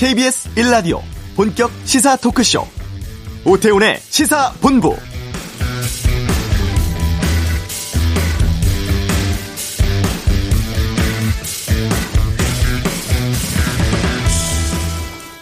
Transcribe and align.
KBS 0.00 0.48
1라디오 0.54 1.02
본격 1.36 1.70
시사 1.84 2.16
토크쇼 2.16 2.64
오태훈의 3.44 3.98
시사본부 3.98 4.96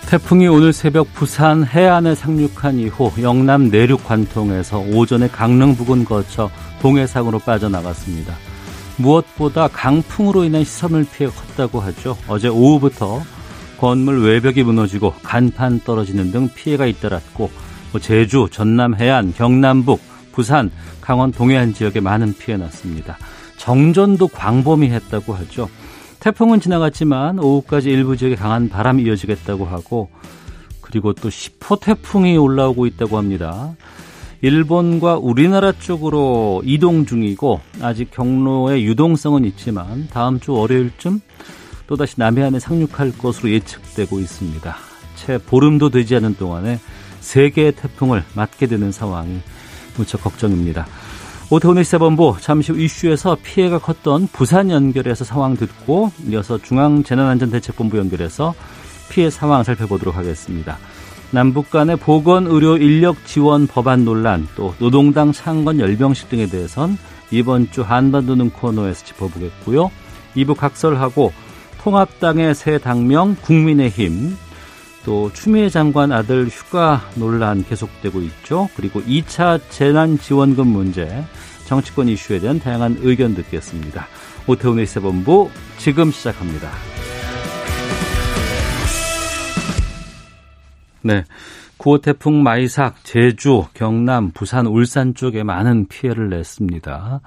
태풍이 0.09 0.49
오늘 0.49 0.73
새벽 0.73 1.15
부산 1.15 1.65
해안에 1.65 2.17
상륙한 2.17 2.81
이후 2.81 3.13
영남 3.23 3.71
내륙 3.71 4.05
관통에서 4.05 4.81
오전에 4.81 5.29
강릉 5.29 5.77
부근 5.77 6.05
거쳐 6.05 6.51
동해상으로 6.83 7.39
빠져나갔습니다. 7.39 8.35
무엇보다 8.97 9.69
강풍으로 9.69 10.43
인한 10.43 10.65
시설물 10.65 11.05
피해가 11.05 11.33
컸다고 11.33 11.79
하죠. 11.81 12.19
어제 12.27 12.49
오후부터 12.49 13.23
건물 13.79 14.23
외벽이 14.23 14.63
무너지고 14.65 15.15
간판 15.23 15.81
떨어지는 15.81 16.33
등 16.33 16.49
피해가 16.55 16.87
잇따랐고 16.87 17.51
뭐 17.93 18.01
제주, 18.01 18.49
전남 18.51 18.95
해안, 18.95 19.33
경남북, 19.33 20.01
부산, 20.33 20.71
강원 21.01 21.33
동해안 21.33 21.73
지역에 21.73 22.01
많은 22.01 22.35
피해 22.37 22.57
났습니다. 22.57 23.17
정전도 23.57 24.29
광범위 24.29 24.89
했다고 24.91 25.33
하죠. 25.35 25.69
태풍은 26.21 26.61
지나갔지만 26.61 27.39
오후까지 27.39 27.91
일부 27.91 28.17
지역에 28.17 28.35
강한 28.35 28.69
바람이 28.69 29.05
이어지겠다고 29.05 29.65
하고 29.65 30.11
그리고 30.81 31.13
또 31.13 31.29
10호 31.29 31.81
태풍이 31.81 32.37
올라오고 32.37 32.87
있다고 32.87 33.17
합니다. 33.17 33.75
일본과 34.41 35.17
우리나라 35.19 35.73
쪽으로 35.73 36.63
이동 36.65 37.07
중이고 37.07 37.61
아직 37.81 38.11
경로의 38.11 38.85
유동성은 38.85 39.45
있지만 39.45 40.09
다음 40.11 40.39
주 40.41 40.53
월요일쯤 40.53 41.21
또다시 41.89 42.15
남해안에 42.19 42.61
상륙할 42.61 43.17
것으로 43.19 43.51
예측되고 43.51 44.21
있습니다. 44.21 44.77
채 45.17 45.39
보름도 45.39 45.89
되지 45.89 46.15
않은 46.17 46.37
동안에 46.37 46.79
세 47.21 47.51
개의 47.51 47.73
태풍을 47.73 48.23
맞게 48.35 48.67
되는 48.67 48.93
상황이 48.93 49.41
무척 49.97 50.23
걱정입니다. 50.23 50.87
오태훈의 51.51 51.83
시사본부 51.85 52.37
잠시 52.41 52.73
후 52.73 52.79
이슈에서 52.79 53.39
피해가 53.43 53.79
컸던 53.79 54.29
부산 54.33 54.71
연결해서 54.71 55.25
상황 55.25 55.57
듣고 55.57 56.13
이어서 56.27 56.59
중앙재난안전대책본부 56.59 57.97
연결해서 57.97 58.55
피해 59.09 59.31
상황 59.31 59.65
살펴보도록 59.65 60.15
하겠습니다. 60.15 60.79
남북 61.31 61.71
간의 61.71 61.97
보건 61.97 62.47
의료 62.47 62.77
인력 62.77 63.27
지원 63.27 63.67
법안 63.67 64.05
논란 64.05 64.47
또 64.57 64.75
노동당 64.79 65.33
창건 65.33 65.81
열병식 65.81 66.29
등에 66.29 66.47
대해선 66.47 66.99
이번 67.31 67.71
주 67.71 67.83
한반도 67.83 68.35
는 68.35 68.51
코너에서 68.51 69.05
짚어보겠고요. 69.07 69.91
2부 70.37 70.55
각설하고 70.55 71.33
통합당의 71.89 72.55
새 72.55 72.77
당명 72.77 73.35
국민의힘 73.37 74.37
또 75.07 75.33
추미애 75.33 75.71
장관 75.71 76.13
아들 76.13 76.47
휴가 76.47 77.01
논란 77.15 77.65
계속되고 77.65 78.21
있죠. 78.21 78.69
그리고 78.77 79.01
2차 79.01 79.59
재난지원금 79.71 80.67
문제, 80.67 81.25
정치권 81.65 82.09
이슈에 82.09 82.41
대한 82.41 82.61
다양한 82.61 82.99
의견 83.01 83.35
듣겠습니다. 83.35 84.07
오태훈의 84.47 84.85
시사본부 84.87 85.49
지금 85.79 86.11
시작합니다. 86.11 86.71
네. 91.01 91.25
9호 91.79 92.03
태풍 92.03 92.43
마이삭, 92.43 93.03
제주, 93.03 93.65
경남, 93.73 94.33
부산, 94.33 94.67
울산 94.67 95.15
쪽에 95.15 95.43
많은 95.43 95.87
피해를 95.89 96.29
냈습니다. 96.29 97.21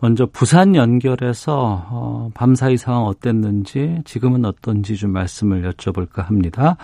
먼저 0.00 0.26
부산 0.26 0.74
연결해서 0.74 1.86
어, 1.90 2.30
밤사이 2.34 2.76
상황 2.76 3.04
어땠는지 3.04 4.02
지금은 4.04 4.44
어떤지 4.44 4.96
좀 4.96 5.12
말씀을 5.12 5.70
여쭤볼까 5.70 6.24
합니다. 6.26 6.76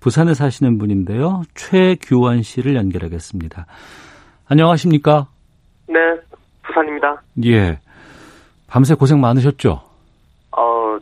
부산에 0.00 0.34
사시는 0.34 0.78
분인데요. 0.78 1.42
최규원 1.54 2.42
씨를 2.42 2.76
연결하겠습니다. 2.76 3.66
안녕하십니까? 4.48 5.26
네, 5.88 5.98
부산입니다. 6.62 7.22
예. 7.44 7.78
밤새 8.66 8.94
고생 8.94 9.20
많으셨죠? 9.20 9.82
어, 10.52 10.98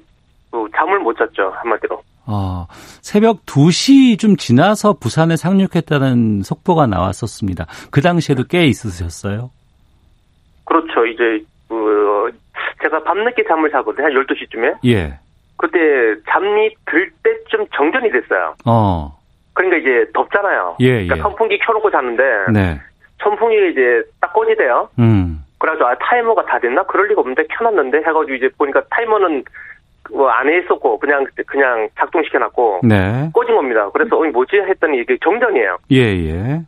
뭐 0.51 0.69
잠을 0.75 0.99
못 1.01 1.17
잤죠, 1.17 1.53
한마디로. 1.55 2.03
어, 2.27 2.67
새벽 3.03 3.47
2시 3.47 4.19
좀 4.19 4.37
지나서 4.37 4.95
부산에 4.95 5.37
상륙했다는 5.37 6.43
속보가 6.43 6.87
나왔었습니다. 6.89 7.67
그 7.93 8.01
당시에도 8.01 8.45
꽤 8.45 8.67
있으셨어요? 8.67 9.51
그렇죠. 10.65 11.07
이제 11.07 11.23
그 11.23 11.46
제가 12.87 13.03
밤늦게 13.03 13.45
잠을 13.49 13.71
자거든요. 13.71 14.07
한 14.07 14.13
12시쯤에. 14.13 14.77
예. 14.87 15.19
그때 15.57 15.79
잠이 16.29 16.75
들 16.87 17.11
때쯤 17.23 17.67
정전이 17.75 18.11
됐어요. 18.11 18.55
어. 18.67 19.17
그러니까 19.55 19.79
이제 19.79 20.11
덥잖아요. 20.13 20.77
예, 20.81 20.91
그러니까 21.05 21.17
예. 21.17 21.21
선풍기 21.21 21.59
켜놓고 21.59 21.91
잤는데 21.91 22.23
네. 22.53 22.81
선풍기 23.23 23.71
이제 23.71 24.03
딱 24.21 24.33
꺼지대요. 24.35 24.91
음. 24.99 25.43
그래가지고 25.59 25.89
아 25.89 25.95
타이머가 25.95 26.45
다 26.45 26.59
됐나? 26.59 26.83
그럴 26.85 27.09
리가 27.09 27.23
없는데 27.23 27.45
켜놨는데 27.49 27.99
해가지고 27.99 28.35
이제 28.35 28.51
보니까 28.59 28.83
타이머는 28.91 29.45
뭐 30.13 30.29
안에 30.29 30.59
있었고 30.59 30.99
그냥 30.99 31.25
그냥 31.47 31.89
작동시켜놨고 31.99 32.81
네. 32.85 33.31
꺼진 33.33 33.57
겁니다. 33.57 33.89
그래서 33.91 34.19
어이 34.19 34.29
뭐지 34.29 34.57
했더니 34.57 34.99
이게 35.01 35.17
정전이에요. 35.25 35.79
예, 35.93 36.03
예. 36.03 36.61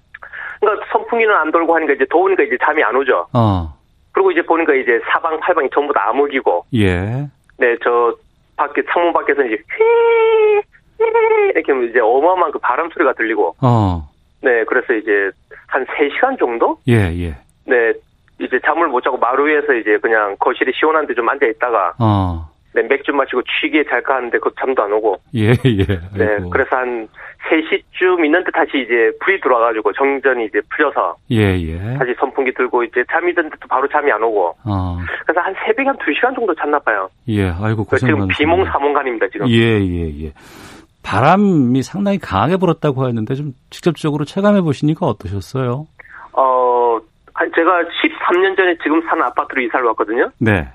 그러니까 0.61 0.87
선풍기는 0.91 1.33
안 1.35 1.53
돌고 1.53 1.77
하니까 1.77 1.93
이제 1.93 2.07
더우니까 2.11 2.45
이제 2.45 2.57
잠이 2.65 2.83
안 2.83 2.97
오죠. 2.97 3.27
어. 3.35 3.78
그리고 4.19 4.33
이제 4.33 4.43
보니까 4.43 4.75
이제 4.75 5.01
사방 5.13 5.39
팔방이 5.39 5.69
전부 5.73 5.93
다 5.93 6.09
암흑이고 6.09 6.65
예. 6.75 7.29
네 7.57 7.77
저 7.85 8.13
밖에 8.57 8.83
창문 8.93 9.13
밖에서 9.13 9.45
이제 9.45 9.55
휘 9.55 11.05
이렇게 11.55 11.87
이제 11.89 12.01
어마어마한 12.01 12.51
그 12.51 12.59
바람 12.59 12.91
소리가 12.91 13.13
들리고 13.13 13.55
어. 13.63 14.09
네 14.43 14.65
그래서 14.65 14.93
이제 14.95 15.31
한 15.69 15.87
3시간 15.87 16.37
정도 16.37 16.79
예, 16.89 16.95
예. 16.95 17.37
네 17.65 17.93
이제 18.41 18.59
잠을 18.67 18.89
못 18.89 19.03
자고 19.03 19.17
마루 19.19 19.47
위에서 19.47 19.73
이제 19.75 19.99
그냥 19.99 20.35
거실에 20.41 20.73
시원한데 20.75 21.15
좀 21.15 21.29
앉아 21.29 21.47
있다가 21.47 21.95
어. 22.01 22.51
네 22.83 22.89
맥주 22.89 23.13
마시고 23.13 23.43
취기에 23.43 23.85
잘까 23.85 24.17
하는데 24.17 24.39
그 24.39 24.51
잠도 24.59 24.83
안 24.83 24.93
오고 24.93 25.17
예, 25.35 25.51
예. 25.51 25.85
네 26.17 26.27
아이고. 26.35 26.51
그래서 26.51 26.77
한 26.77 27.09
3시쯤 27.49 28.25
있는데 28.25 28.51
다시 28.53 28.79
이제 28.85 29.11
불이 29.21 29.41
들어와가지고 29.41 29.93
정전이 29.93 30.47
이제 30.47 30.61
풀려서 30.71 31.17
예, 31.31 31.59
예. 31.61 31.79
다시 31.99 32.15
선풍기 32.19 32.53
들고 32.55 32.85
이제 32.85 33.03
잠이 33.11 33.35
드는데도 33.35 33.67
바로 33.69 33.89
잠이 33.89 34.11
안 34.13 34.23
오고 34.23 34.55
어. 34.65 34.99
그래서 35.27 35.41
한 35.41 35.55
새벽에 35.65 35.89
한 35.89 35.97
2시간 35.97 36.35
정도 36.35 36.55
잤나 36.55 36.79
봐요. 36.81 37.09
예. 37.29 37.51
아이고 37.51 37.85
고생 37.85 38.09
지금. 38.09 38.29
비몽사몽간입니다 38.29 39.27
지금. 39.29 39.49
예, 39.49 39.81
예, 39.81 40.25
예. 40.27 40.33
바람이 41.03 41.83
상당히 41.83 42.19
강하게 42.19 42.57
불었다고 42.59 43.03
하는데 43.05 43.35
좀 43.35 43.53
직접적으로 43.71 44.25
체감해 44.25 44.61
보시니까 44.61 45.07
어떠셨어요? 45.07 45.87
어, 46.33 46.99
제가 47.55 47.83
13년 47.83 48.57
전에 48.57 48.77
지금 48.83 49.01
사는 49.09 49.23
아파트로 49.23 49.63
이사를 49.63 49.87
왔거든요. 49.87 50.31
네. 50.39 50.69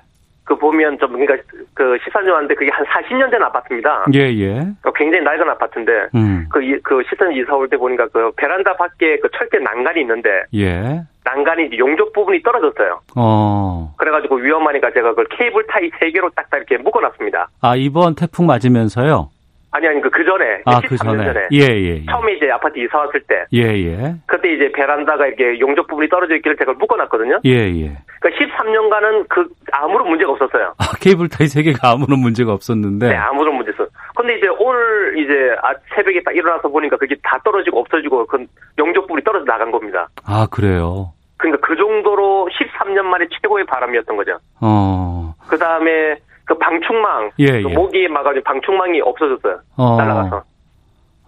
그 0.44 0.54
보면 0.56 0.98
좀, 0.98 1.12
그러니까 1.12 1.36
그 1.72 1.96
14년 2.04 2.32
왔는데 2.32 2.54
그게 2.54 2.70
한 2.70 2.84
40년 2.84 3.30
된 3.30 3.42
아파트입니다. 3.42 4.04
예, 4.14 4.20
예. 4.38 4.60
그 4.82 4.92
굉장히 4.94 5.24
낡은 5.24 5.48
아파트인데, 5.48 5.92
음. 6.14 6.46
그, 6.50 6.62
이- 6.62 6.78
그 6.82 7.00
14년 7.02 7.34
이사 7.36 7.54
올 7.56 7.66
때 7.68 7.76
보니까 7.78 8.06
그 8.12 8.30
베란다 8.36 8.76
밖에 8.76 9.18
그 9.20 9.28
철제 9.36 9.58
난간이 9.58 10.02
있는데, 10.02 10.28
예. 10.54 11.00
난간이 11.24 11.78
용접 11.78 12.12
부분이 12.12 12.42
떨어졌어요. 12.42 13.00
어. 13.16 13.94
그래가지고 13.96 14.36
위험하니까 14.36 14.92
제가 14.92 15.10
그걸 15.10 15.24
케이블 15.30 15.66
타이 15.66 15.88
3개로 15.90 16.34
딱딱 16.34 16.58
이렇게 16.58 16.76
묶어놨습니다. 16.76 17.48
아, 17.62 17.74
이번 17.76 18.14
태풍 18.14 18.44
맞으면서요? 18.46 19.30
아니, 19.74 19.88
아니, 19.88 20.00
그, 20.00 20.08
그 20.08 20.24
전에. 20.24 20.62
아, 20.66 20.80
13년 20.80 20.88
그 20.88 20.96
전에. 20.96 21.24
전에. 21.24 21.48
예, 21.50 21.66
예, 21.66 21.94
예. 21.96 22.04
처음에 22.06 22.34
이제 22.34 22.48
아파트 22.48 22.78
이사 22.78 22.98
왔을 22.98 23.20
때, 23.22 23.44
예, 23.52 23.62
예. 23.62 24.14
그때 24.26 24.52
이제 24.54 24.70
베란다가 24.70 25.26
이렇게 25.26 25.58
용접 25.58 25.88
부분이 25.88 26.08
떨어져 26.08 26.36
있기를 26.36 26.56
제가 26.56 26.74
묶어놨거든요. 26.74 27.40
예, 27.44 27.50
예. 27.50 27.98
그러니까 28.20 28.44
13년간은 28.46 29.28
그 29.28 29.48
아무런 29.72 30.08
문제가 30.08 30.30
없었어요. 30.30 30.74
아, 30.78 30.84
케이블 31.00 31.28
타이 31.28 31.48
세 31.48 31.62
개가 31.62 31.90
아무런 31.90 32.20
문제가 32.20 32.52
없었는데. 32.52 33.08
네, 33.08 33.16
아무런 33.16 33.56
문제 33.56 33.72
없어. 33.72 33.84
근데 34.14 34.38
이제 34.38 34.46
오늘 34.60 35.18
이제 35.18 35.56
아, 35.60 35.74
새벽에 35.96 36.22
딱 36.22 36.36
일어나서 36.36 36.68
보니까 36.68 36.96
그게 36.96 37.16
다 37.24 37.36
떨어지고 37.44 37.80
없어지고 37.80 38.26
그 38.26 38.46
영적 38.78 39.08
부분이 39.08 39.24
떨어져 39.24 39.44
나간 39.44 39.72
겁니다. 39.72 40.08
아, 40.24 40.46
그래요. 40.48 41.12
그러니까 41.36 41.66
그 41.66 41.76
정도로 41.76 42.48
13년 42.52 43.02
만에 43.02 43.26
최고의 43.28 43.66
바람이었던 43.66 44.16
거죠. 44.16 44.38
어. 44.60 45.34
그 45.48 45.58
다음에 45.58 46.16
그 46.44 46.56
방충망, 46.58 47.30
예, 47.38 47.62
그 47.62 47.70
예. 47.70 47.74
모기에 47.74 48.08
막아지고 48.08 48.44
방충망이 48.44 49.00
없어졌어요. 49.00 49.60
어. 49.76 49.96
날아가서. 49.96 50.42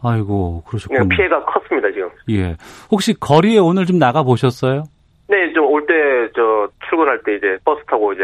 아이고, 0.03 0.63
그러셨군요. 0.67 0.99
그냥 1.01 1.09
피해가 1.09 1.45
컸습니다 1.47 1.89
지금. 1.91 2.11
예. 2.31 2.57
혹시 2.91 3.15
거리에 3.19 3.59
오늘 3.59 3.87
좀 3.87 3.99
나가 3.99 4.23
보셨어요? 4.23 4.85
네, 5.29 5.53
좀 5.53 5.65
올 5.67 5.87
때 5.87 5.95
저 6.35 6.69
출근할 6.89 7.21
때 7.25 7.35
이제 7.37 7.59
버스 7.65 7.83
타고 7.87 8.13
이제 8.13 8.23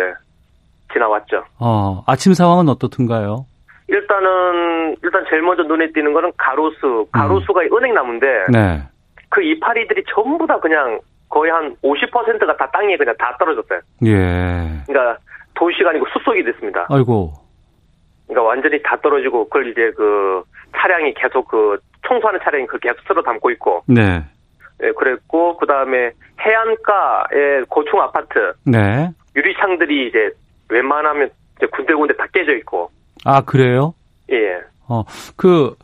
지나왔죠. 0.92 1.42
어, 1.58 2.02
아침 2.06 2.34
상황은 2.34 2.68
어떻든가요? 2.68 3.46
일단은 3.88 4.96
일단 5.02 5.24
제일 5.30 5.42
먼저 5.42 5.62
눈에 5.62 5.90
띄는 5.92 6.12
거는 6.12 6.32
가로수, 6.36 7.06
가로수가 7.12 7.62
은행나무인데 7.72 8.26
네. 8.52 8.82
그 9.28 9.42
이파리들이 9.42 10.04
전부 10.14 10.46
다 10.46 10.58
그냥 10.60 11.00
거의 11.28 11.50
한 11.50 11.74
50%가 11.82 12.56
다 12.56 12.70
땅에 12.70 12.96
그냥 12.96 13.14
다 13.18 13.34
떨어졌어요. 13.38 13.80
예. 14.04 14.82
그러니까 14.86 15.18
도시가 15.62 15.90
아니고 15.90 16.06
숲속이 16.12 16.42
됐습니다. 16.42 16.86
아이고. 16.90 17.32
그러니까 18.26 18.48
완전히 18.48 18.82
다 18.82 18.96
떨어지고 19.00 19.44
그걸 19.44 19.70
이제 19.70 19.92
그 19.96 20.42
차량이 20.76 21.14
계속 21.14 21.46
그 21.46 21.78
청소하는 22.08 22.40
차량이 22.42 22.66
그 22.66 22.78
계속 22.80 22.98
쓸어 23.06 23.22
담고 23.22 23.52
있고. 23.52 23.84
네. 23.86 24.24
예, 24.82 24.90
그랬고 24.92 25.56
그 25.56 25.66
다음에 25.66 26.10
해안가의 26.40 27.66
고층 27.68 28.00
아파트 28.00 28.54
네. 28.66 29.10
유리창들이 29.36 30.08
이제 30.08 30.30
웬만하면 30.68 31.30
이제 31.58 31.66
군데군데 31.66 32.16
다 32.16 32.26
깨져 32.32 32.56
있고. 32.56 32.90
아, 33.24 33.42
그래요? 33.42 33.94
예. 34.32 34.60
어, 34.88 35.04
그, 35.36 35.76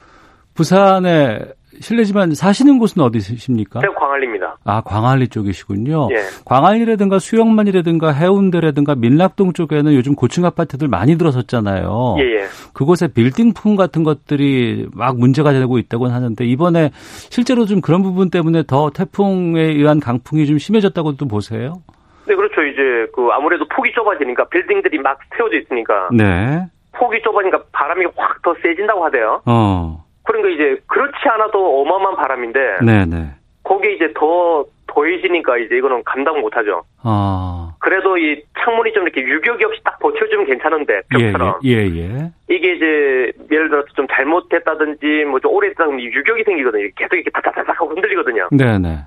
부산에 0.56 1.38
실례지만 1.80 2.34
사시는 2.34 2.78
곳은 2.78 3.02
어디십니까? 3.02 3.80
제가 3.80 3.94
광안리입니다. 3.94 4.56
아, 4.64 4.80
광안리 4.82 5.28
쪽이시군요. 5.28 6.08
예. 6.12 6.16
광안리라든가 6.44 7.18
수영만이라든가 7.18 8.12
해운대라든가 8.12 8.94
민락동 8.94 9.52
쪽에는 9.52 9.94
요즘 9.94 10.14
고층 10.14 10.44
아파트들 10.44 10.88
많이 10.88 11.16
들어섰잖아요. 11.16 12.16
예, 12.18 12.22
예. 12.22 12.44
그곳에 12.74 13.08
빌딩풍 13.08 13.76
같은 13.76 14.04
것들이 14.04 14.88
막 14.92 15.18
문제가 15.18 15.52
되고 15.52 15.78
있다고 15.78 16.06
하는데 16.08 16.44
이번에 16.44 16.90
실제로 16.94 17.64
좀 17.64 17.80
그런 17.80 18.02
부분 18.02 18.30
때문에 18.30 18.64
더 18.66 18.90
태풍에 18.90 19.62
의한 19.62 20.00
강풍이 20.00 20.46
좀 20.46 20.58
심해졌다고도 20.58 21.26
보세요? 21.28 21.82
네, 22.26 22.34
그렇죠. 22.34 22.62
이제 22.62 23.10
그 23.14 23.28
아무래도 23.32 23.66
폭이 23.68 23.90
좁아지니까 23.94 24.48
빌딩들이 24.48 24.98
막 24.98 25.18
세워져 25.36 25.58
있으니까 25.58 26.08
네. 26.12 26.66
폭이 26.92 27.22
좁아지니까 27.22 27.62
바람이 27.72 28.04
확 28.16 28.42
더 28.42 28.54
세진다고 28.62 29.04
하대요. 29.06 29.42
어. 29.46 30.04
그러니까 30.28 30.50
이제 30.50 30.80
그렇지 30.86 31.16
않아도 31.32 31.80
어마어마한 31.80 32.16
바람인데 32.16 32.76
네네. 32.84 33.30
거기에 33.64 33.94
이제 33.94 34.12
더 34.14 34.64
더해지니까 34.86 35.56
이제 35.58 35.76
이거는 35.78 36.04
감당 36.04 36.40
못하죠. 36.40 36.82
아. 37.02 37.72
그래도 37.78 38.18
이 38.18 38.42
창문이 38.62 38.92
좀 38.92 39.04
이렇게 39.04 39.22
유격이 39.22 39.64
없이 39.64 39.80
딱 39.84 39.98
버텨주면 40.00 40.44
괜찮은데 40.46 41.00
예, 41.18 41.32
벽처럼 41.32 41.54
예, 41.64 41.70
예, 41.70 41.96
예. 41.96 42.32
이게 42.54 42.74
이제 42.74 43.32
예를 43.50 43.70
들어서 43.70 43.86
좀 43.94 44.06
잘못됐다든지 44.10 45.24
뭐 45.30 45.40
좀 45.40 45.52
오래됐다든지 45.52 46.04
유격이 46.04 46.44
생기거든요. 46.44 46.88
계속 46.96 47.14
이렇게 47.14 47.30
다다다닥 47.30 47.80
하고 47.80 47.90
흔들리거든요. 47.94 48.48
네네. 48.50 48.98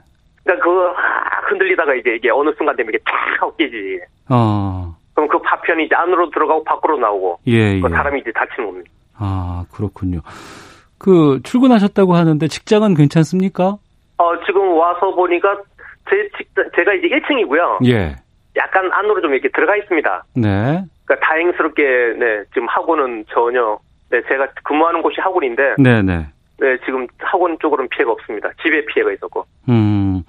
그러니까 0.44 0.66
그거 0.66 0.94
막 0.94 1.52
흔들리다가 1.52 1.94
이제 1.96 2.16
이게 2.16 2.30
어느 2.32 2.50
순간 2.58 2.76
되면 2.76 2.92
이게 2.94 3.04
쫙 3.06 3.56
깨지지. 3.58 4.00
어. 4.30 4.96
그럼 5.14 5.28
그 5.30 5.38
파편이 5.40 5.86
이제 5.86 5.94
안으로 5.96 6.30
들어가고 6.32 6.64
밖으로 6.64 6.98
나오고 6.98 7.40
예, 7.48 7.76
예. 7.76 7.80
그 7.80 7.90
사람이 7.90 8.22
이제 8.22 8.32
다치는 8.32 8.66
겁니다. 8.70 8.90
아, 9.18 9.66
그렇군요. 9.72 10.22
그, 11.02 11.40
출근하셨다고 11.44 12.14
하는데 12.14 12.48
직장은 12.48 12.94
괜찮습니까? 12.94 13.78
어 14.20 14.46
지금 14.46 14.78
와서 14.78 15.10
보니까 15.16 15.56
제 16.08 16.30
직장 16.38 16.64
제가 16.76 16.94
이제 16.94 17.08
1층이고요. 17.08 17.88
예. 17.88 18.16
약간 18.56 18.88
안으로 18.92 19.20
좀 19.22 19.34
이렇게 19.34 19.50
들어가 19.50 19.76
있습니다. 19.78 20.24
네. 20.36 20.84
그러니까 21.06 21.26
다행스럽게 21.28 21.82
네 22.20 22.44
지금 22.54 22.68
학원은 22.68 23.26
전혀 23.34 23.80
네 24.12 24.22
제가 24.28 24.48
근무하는 24.64 25.02
곳이 25.02 25.16
학원인데 25.22 25.76
네 25.80 26.04
네. 26.04 26.28
네 26.60 26.78
지금 26.86 27.08
학원 27.18 27.58
쪽으로는 27.60 27.90
피해가 27.90 28.12
없습니다. 28.12 28.50
집에 28.62 28.86
피해가 28.86 29.12
있었고. 29.14 29.44
음. 29.70 30.22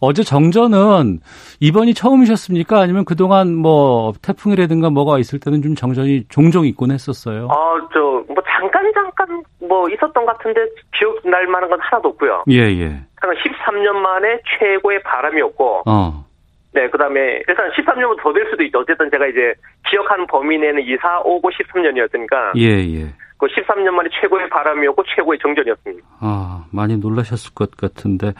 어제 0.00 0.22
정전은 0.22 1.20
이번이 1.60 1.94
처음이셨습니까? 1.94 2.78
아니면 2.80 3.04
그동안 3.04 3.54
뭐 3.54 4.12
태풍이라든가 4.22 4.90
뭐가 4.90 5.18
있을 5.18 5.38
때는 5.40 5.62
좀 5.62 5.74
정전이 5.74 6.24
종종 6.28 6.64
있곤 6.66 6.90
했었어요? 6.92 7.48
아 7.50 7.74
저 7.92 8.04
뭐 8.28 8.42
잠깐 8.64 8.92
잠깐 8.94 9.42
뭐 9.60 9.88
있었던 9.90 10.24
것 10.24 10.26
같은데 10.26 10.66
기억 10.96 11.20
날 11.28 11.46
만한 11.46 11.68
건 11.68 11.78
하나도 11.80 12.10
없고요. 12.10 12.44
예, 12.50 12.60
예. 12.60 12.86
한 13.16 13.30
13년 13.34 13.92
만에 13.92 14.40
최고의 14.58 15.02
바람이었고 15.02 15.82
어. 15.86 16.24
네, 16.72 16.90
그 16.90 16.98
다음에, 16.98 17.40
일단 17.46 17.70
13년보다 17.70 18.20
더될 18.20 18.50
수도 18.50 18.64
있죠. 18.64 18.80
어쨌든 18.80 19.08
제가 19.08 19.28
이제 19.28 19.54
기억하는 19.88 20.26
범위 20.26 20.58
내는 20.58 20.82
2, 20.82 20.96
4, 21.00 21.22
5고 21.22 21.42
13년이었으니까, 21.52 22.58
예, 22.58 22.66
예. 22.98 23.14
그 23.38 23.46
13년 23.46 23.90
만에 23.90 24.08
최고의 24.20 24.48
바람이었고 24.48 25.04
최고의 25.14 25.38
정전이었습니다. 25.40 26.04
아, 26.18 26.64
많이 26.72 26.96
놀라셨을 26.96 27.54
것 27.54 27.70
같은데. 27.76 28.32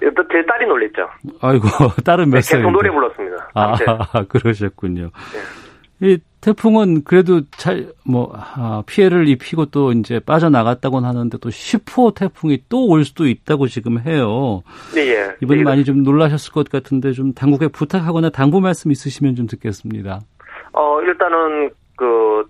또제 0.00 0.46
딸이 0.48 0.66
놀랬죠. 0.66 1.06
아이고, 1.42 1.66
딸은 2.02 2.30
몇 2.30 2.36
네, 2.36 2.40
살인데? 2.40 2.66
계속 2.66 2.70
노래 2.70 2.90
불렀습니다. 2.90 3.50
아, 3.52 3.66
밤새. 3.66 3.84
그러셨군요. 4.30 5.10
이 6.00 6.18
태풍은 6.42 7.02
그래도 7.04 7.40
잘, 7.56 7.88
뭐, 8.04 8.32
아, 8.34 8.82
피해를 8.86 9.26
입히고 9.28 9.66
또 9.66 9.92
이제 9.92 10.20
빠져나갔다고는 10.20 11.08
하는데 11.08 11.38
또 11.38 11.48
10호 11.48 12.14
태풍이 12.14 12.62
또 12.68 12.86
올 12.86 13.04
수도 13.04 13.26
있다고 13.26 13.66
지금 13.66 13.98
해요. 13.98 14.62
네, 14.94 15.08
예. 15.08 15.34
이번에 15.42 15.58
네, 15.60 15.64
많이 15.64 15.84
좀 15.84 16.02
놀라셨을 16.02 16.52
것 16.52 16.68
같은데 16.68 17.12
좀 17.12 17.32
당국에 17.32 17.68
부탁하거나 17.68 18.30
당부 18.30 18.60
말씀 18.60 18.90
있으시면 18.92 19.34
좀 19.34 19.46
듣겠습니다. 19.46 20.20
어, 20.72 21.00
일단은, 21.00 21.70
그, 21.96 22.44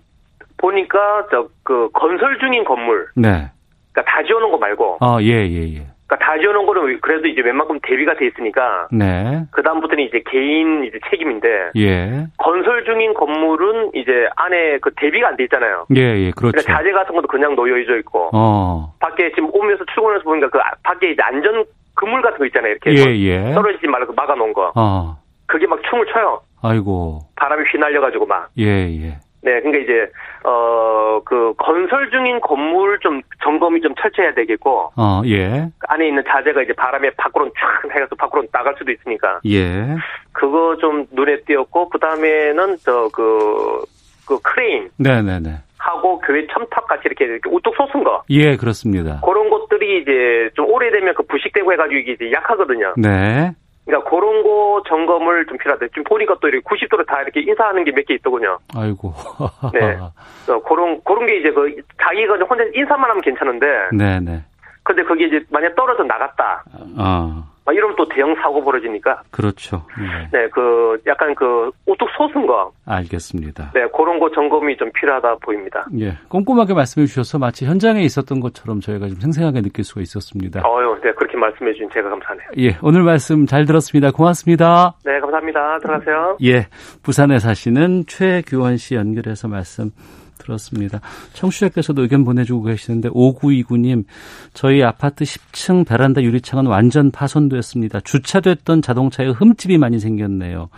보니까, 0.57 1.25
저, 1.31 1.47
그, 1.63 1.89
건설 1.93 2.37
중인 2.39 2.65
건물, 2.65 3.07
네. 3.15 3.49
그니까 3.93 4.11
다 4.11 4.21
지어놓은 4.27 4.51
거 4.51 4.57
말고, 4.57 4.97
아, 4.99 5.17
예, 5.21 5.47
예, 5.49 5.73
예. 5.75 5.87
그니까 6.07 6.25
다 6.25 6.39
지어놓은 6.39 6.65
거는 6.65 6.99
그래도 7.01 7.27
이제 7.27 7.41
웬만큼 7.41 7.79
대비가 7.83 8.15
돼 8.15 8.27
있으니까, 8.27 8.87
네. 8.91 9.43
그 9.51 9.61
다음부터는 9.61 10.05
이제 10.05 10.23
개인 10.25 10.85
이제 10.85 10.97
책임인데, 11.09 11.71
예. 11.75 12.27
건설 12.37 12.85
중인 12.85 13.13
건물은 13.13 13.91
이제 13.93 14.29
안에 14.37 14.77
그 14.81 14.91
대비가 14.95 15.27
안 15.27 15.35
돼 15.37 15.43
있잖아요. 15.43 15.85
예, 15.95 16.01
예, 16.01 16.31
그렇죠. 16.31 16.51
그러니까 16.53 16.61
자재 16.61 16.91
같은 16.93 17.13
것도 17.13 17.27
그냥 17.27 17.55
놓여져 17.55 17.97
있고, 17.97 18.29
어. 18.33 18.93
밖에 19.01 19.31
지금 19.31 19.49
오면서 19.53 19.83
출근해서 19.93 20.23
보니까 20.23 20.49
그 20.49 20.59
아- 20.59 20.71
밖에 20.83 21.11
이제 21.11 21.21
안전 21.21 21.65
그물 21.93 22.21
같은 22.21 22.37
거 22.37 22.45
있잖아요. 22.45 22.71
이렇게 22.71 22.91
예, 22.93 23.03
뭐 23.03 23.13
예. 23.13 23.53
떨어지지 23.53 23.87
말고 23.87 24.13
막아놓은 24.13 24.53
거. 24.53 24.71
어. 24.75 25.17
그게 25.45 25.67
막 25.67 25.81
춤을 25.89 26.05
춰요. 26.13 26.39
아이고. 26.63 27.19
바람이 27.35 27.63
휘날려가지고 27.69 28.25
막. 28.27 28.47
예, 28.57 28.65
예. 28.65 29.17
네, 29.43 29.59
그러니까 29.61 29.77
이제 29.79 30.09
어 30.43 31.19
그 31.25 31.53
건설 31.57 32.09
중인 32.11 32.39
건물 32.41 32.99
좀 32.99 33.21
점검이 33.47 33.81
좀 33.81 33.95
철저해야 33.95 34.33
되겠고 34.33 34.91
어, 34.95 35.21
예. 35.25 35.69
안에 35.87 36.07
있는 36.07 36.23
자재가 36.27 36.63
이제 36.63 36.73
바람에 36.73 37.11
밖으로 37.17 37.45
촥 37.45 37.95
해서 37.95 38.15
밖으로 38.17 38.43
나갈 38.51 38.75
수도 38.77 38.91
있으니까 38.91 39.39
예. 39.47 39.95
그거 40.33 40.75
좀 40.77 41.05
눈에 41.11 41.41
띄었고 41.45 41.89
그 41.89 41.99
다음에는 41.99 42.77
저 42.83 43.09
그 43.13 43.85
그 44.27 44.37
크레인 44.41 44.89
네네네. 44.97 45.55
하고 45.79 46.19
교회 46.19 46.45
첨탑 46.47 46.85
같이 46.87 47.03
이렇게, 47.05 47.25
이렇게 47.25 47.49
우뚝 47.49 47.73
솟은 47.75 48.03
거 48.03 48.21
예, 48.29 48.57
그렇습니다. 48.57 49.21
그런 49.23 49.49
것들이 49.49 50.01
이제 50.01 50.49
좀 50.55 50.65
오래되면 50.69 51.13
그 51.15 51.23
부식되고 51.23 51.71
해가지고 51.71 51.97
이게 51.99 52.11
이제 52.11 52.31
약하거든요. 52.31 52.93
네. 52.97 53.53
그러니까 53.87 54.09
그런 54.09 54.43
거 54.43 54.83
점검을 54.87 55.45
좀 55.47 55.57
필요하다. 55.57 55.87
지금 55.87 56.03
보니까 56.03 56.35
또 56.41 56.47
이렇게 56.49 56.63
90도로 56.63 57.07
다 57.07 57.21
이렇게 57.21 57.39
인사하는 57.41 57.83
게 57.85 57.91
몇 57.91 58.05
개 58.05 58.13
있더군요. 58.15 58.59
아이고. 58.75 59.13
네. 59.73 59.97
어, 59.97 60.59
그런 60.63 61.01
그런 61.03 61.25
게 61.25 61.37
이제 61.39 61.51
그 61.51 61.73
자기가 62.03 62.35
혼자 62.45 62.63
인사만 62.75 63.09
하면 63.09 63.21
괜찮은데, 63.21 63.65
네네. 63.93 64.43
근데 64.83 65.03
그게 65.03 65.25
이제 65.27 65.43
만약 65.49 65.73
떨어져 65.75 66.03
나갔다. 66.03 66.63
어, 66.99 67.43
막 67.67 67.75
이러면 67.75 67.97
또 67.97 68.07
대형 68.07 68.33
사고 68.35 68.63
벌어지니까, 68.63 69.23
그렇죠. 69.29 69.83
네. 69.99 70.29
네, 70.31 70.47
그 70.47 70.97
약간 71.05 71.35
그 71.35 71.69
우뚝 71.85 72.07
솟은 72.17 72.47
거, 72.47 72.71
알겠습니다. 72.85 73.71
네, 73.73 73.85
그런 73.93 74.17
거 74.19 74.31
점검이 74.31 74.77
좀 74.77 74.89
필요하다 74.93 75.35
보입니다. 75.43 75.85
예. 75.99 76.17
꼼꼼하게 76.29 76.73
말씀해 76.73 77.05
주셔서 77.07 77.37
마치 77.39 77.65
현장에 77.65 77.99
있었던 78.03 78.39
것처럼 78.39 78.79
저희가 78.79 79.07
좀 79.07 79.17
생생하게 79.19 79.63
느낄 79.63 79.83
수가 79.83 79.99
있었습니다. 79.99 80.61
어유, 80.65 80.97
네, 81.03 81.11
그렇게 81.11 81.35
말씀해 81.37 81.73
주신 81.73 81.89
제가 81.93 82.09
감사하네요. 82.09 82.47
예. 82.59 82.77
오늘 82.81 83.03
말씀 83.03 83.45
잘 83.45 83.65
들었습니다. 83.65 84.11
고맙습니다. 84.11 84.93
네, 85.03 85.19
감사합니다. 85.19 85.79
들어가세요. 85.79 86.37
예. 86.45 86.67
부산에 87.03 87.37
사시는 87.39 88.05
최규원 88.07 88.77
씨 88.77 88.95
연결해서 88.95 89.49
말씀 89.49 89.91
들었습니다. 90.37 91.01
청취자께서도 91.33 92.01
의견 92.03 92.23
보내주고 92.23 92.63
계시는데 92.63 93.09
5929님 93.09 94.05
저희 94.53 94.83
아파트 94.83 95.23
10층 95.23 95.85
베란다 95.87 96.21
유리창은 96.23 96.67
완전 96.67 97.11
파손됐습니다. 97.11 97.99
주차됐던 98.01 98.81
자동차에 98.81 99.27
흠집이 99.27 99.77
많이 99.77 99.99
생겼네요. 99.99 100.69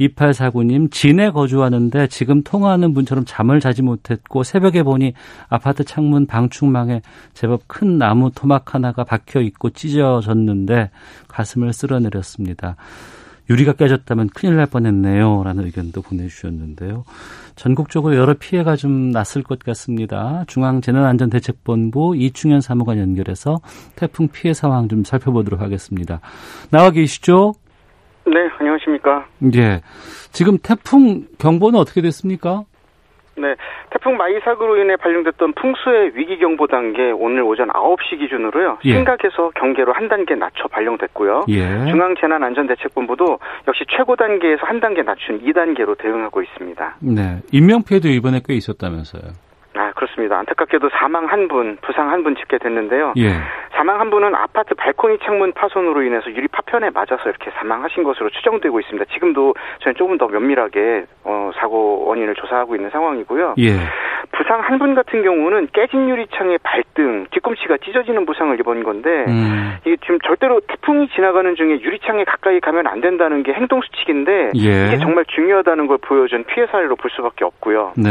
2849님 0.00 0.90
진에 0.90 1.30
거주하는데 1.30 2.08
지금 2.08 2.42
통화하는 2.42 2.94
분처럼 2.94 3.24
잠을 3.26 3.60
자지 3.60 3.82
못했고 3.82 4.42
새벽에 4.42 4.82
보니 4.82 5.14
아파트 5.48 5.84
창문 5.84 6.26
방충망에 6.26 7.02
제법 7.34 7.62
큰 7.66 7.98
나무 7.98 8.30
토막 8.34 8.74
하나가 8.74 9.04
박혀 9.04 9.40
있고 9.40 9.70
찢어졌는데 9.70 10.90
가슴을 11.28 11.72
쓸어내렸습니다. 11.72 12.76
유리가 13.48 13.72
깨졌다면 13.72 14.28
큰일 14.34 14.56
날 14.56 14.66
뻔했네요. 14.66 15.42
라는 15.44 15.64
의견도 15.64 16.02
보내주셨는데요. 16.02 17.04
전국적으로 17.54 18.16
여러 18.16 18.34
피해가 18.34 18.76
좀 18.76 19.10
났을 19.10 19.42
것 19.42 19.58
같습니다. 19.60 20.44
중앙재난안전대책본부 20.46 22.16
이충현 22.16 22.60
사무관 22.60 22.98
연결해서 22.98 23.58
태풍 23.94 24.28
피해 24.28 24.52
상황 24.52 24.88
좀 24.88 25.04
살펴보도록 25.04 25.60
하겠습니다. 25.60 26.20
나와 26.70 26.90
계시죠? 26.90 27.54
네, 28.26 28.32
안녕하십니까. 28.58 29.26
예. 29.54 29.80
지금 30.32 30.58
태풍 30.58 31.26
경보는 31.38 31.78
어떻게 31.78 32.02
됐습니까? 32.02 32.64
네, 33.38 33.54
태풍 33.90 34.16
마이삭으로 34.16 34.78
인해 34.78 34.96
발령됐던 34.96 35.52
풍수의 35.54 36.12
위기 36.14 36.38
경보 36.38 36.66
단계 36.66 37.10
오늘 37.10 37.42
오전 37.42 37.68
9시 37.68 38.18
기준으로요. 38.18 38.78
예. 38.84 38.92
심각해서 38.94 39.50
경계로 39.54 39.92
한 39.92 40.08
단계 40.08 40.34
낮춰 40.34 40.68
발령됐고요. 40.68 41.44
예. 41.48 41.90
중앙재난안전대책본부도 41.90 43.38
역시 43.68 43.84
최고 43.88 44.16
단계에서 44.16 44.66
한 44.66 44.80
단계 44.80 45.02
낮춘 45.02 45.40
2단계로 45.40 45.98
대응하고 45.98 46.42
있습니다. 46.42 46.96
네. 47.00 47.38
인명 47.52 47.82
피해도 47.82 48.08
이번에 48.08 48.40
꽤 48.46 48.54
있었다면서요. 48.54 49.45
그렇습니다. 49.94 50.38
안타깝게도 50.38 50.88
사망 50.98 51.26
한 51.26 51.48
분, 51.48 51.76
부상 51.82 52.10
한 52.10 52.22
분 52.22 52.34
집계 52.36 52.58
됐는데요. 52.58 53.12
예. 53.18 53.30
사망 53.76 54.00
한 54.00 54.10
분은 54.10 54.34
아파트 54.34 54.74
발코니 54.74 55.18
창문 55.24 55.52
파손으로 55.52 56.02
인해서 56.02 56.30
유리 56.30 56.48
파편에 56.48 56.90
맞아서 56.90 57.28
이렇게 57.28 57.50
사망하신 57.58 58.02
것으로 58.04 58.30
추정되고 58.30 58.80
있습니다. 58.80 59.04
지금도 59.12 59.54
저는 59.80 59.94
조금 59.96 60.18
더 60.18 60.26
면밀하게 60.28 61.04
어, 61.24 61.50
사고 61.56 62.04
원인을 62.06 62.34
조사하고 62.34 62.74
있는 62.74 62.90
상황이고요. 62.90 63.54
예. 63.58 63.72
부상 64.36 64.60
한 64.60 64.76
분 64.78 64.94
같은 64.94 65.22
경우는 65.22 65.68
깨진 65.72 66.10
유리창의 66.10 66.58
발등, 66.62 67.26
뒤꿈치가 67.30 67.78
찢어지는 67.82 68.26
부상을 68.26 68.58
입은 68.60 68.82
건데 68.84 69.08
음. 69.28 69.76
이게 69.86 69.96
지금 70.02 70.18
절대로 70.20 70.60
태풍이 70.60 71.08
지나가는 71.08 71.56
중에 71.56 71.80
유리창에 71.80 72.24
가까이 72.24 72.60
가면 72.60 72.86
안 72.86 73.00
된다는 73.00 73.42
게 73.42 73.54
행동 73.54 73.80
수칙인데 73.80 74.50
예. 74.56 74.86
이게 74.88 74.98
정말 74.98 75.24
중요하다는 75.34 75.86
걸 75.86 75.96
보여준 76.02 76.44
피해 76.44 76.66
사례로 76.66 76.96
볼 76.96 77.10
수밖에 77.10 77.46
없고요. 77.46 77.94
네. 77.96 78.10